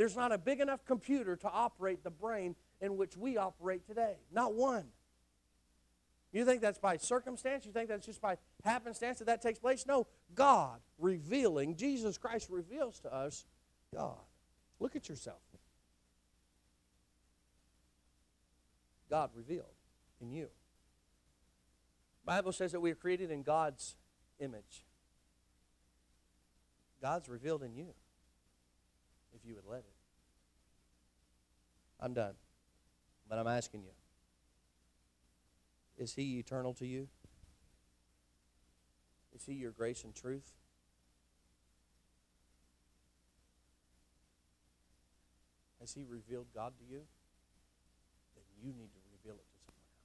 There's 0.00 0.16
not 0.16 0.32
a 0.32 0.38
big 0.38 0.60
enough 0.60 0.86
computer 0.86 1.36
to 1.36 1.50
operate 1.50 2.02
the 2.02 2.10
brain 2.10 2.56
in 2.80 2.96
which 2.96 3.18
we 3.18 3.36
operate 3.36 3.86
today. 3.86 4.14
Not 4.32 4.54
one. 4.54 4.86
You 6.32 6.46
think 6.46 6.62
that's 6.62 6.78
by 6.78 6.96
circumstance? 6.96 7.66
You 7.66 7.72
think 7.72 7.90
that's 7.90 8.06
just 8.06 8.22
by 8.22 8.38
happenstance 8.64 9.18
that 9.18 9.26
that 9.26 9.42
takes 9.42 9.58
place? 9.58 9.84
No. 9.86 10.06
God 10.34 10.80
revealing, 10.98 11.76
Jesus 11.76 12.16
Christ 12.16 12.48
reveals 12.48 12.98
to 13.00 13.14
us 13.14 13.44
God. 13.94 14.16
Look 14.78 14.96
at 14.96 15.06
yourself. 15.06 15.42
God 19.10 19.28
revealed 19.34 19.66
in 20.22 20.30
you. 20.30 20.48
Bible 22.24 22.52
says 22.52 22.72
that 22.72 22.80
we 22.80 22.90
are 22.90 22.94
created 22.94 23.30
in 23.30 23.42
God's 23.42 23.96
image. 24.38 24.86
God's 27.02 27.28
revealed 27.28 27.62
in 27.62 27.74
you 27.74 27.92
if 29.40 29.48
you 29.48 29.54
would 29.54 29.66
let 29.70 29.80
it. 29.80 29.94
I'm 31.98 32.14
done. 32.14 32.34
But 33.28 33.38
I'm 33.38 33.46
asking 33.46 33.82
you 33.82 33.90
is 35.98 36.14
He 36.14 36.38
eternal 36.38 36.72
to 36.74 36.86
you? 36.86 37.08
Is 39.34 39.44
He 39.44 39.52
your 39.52 39.70
grace 39.70 40.02
and 40.02 40.14
truth? 40.14 40.52
Has 45.78 45.92
He 45.92 46.04
revealed 46.08 46.46
God 46.54 46.72
to 46.78 46.84
you? 46.84 47.02
Then 48.34 48.44
you 48.62 48.72
need 48.72 48.92
to 48.92 49.00
reveal 49.12 49.38
it 49.38 49.44
to 49.44 49.58
someone 49.66 49.76
else. 49.76 50.00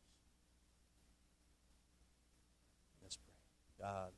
Let's 3.01 3.17
pray. 3.17 3.33
God, 3.79 4.11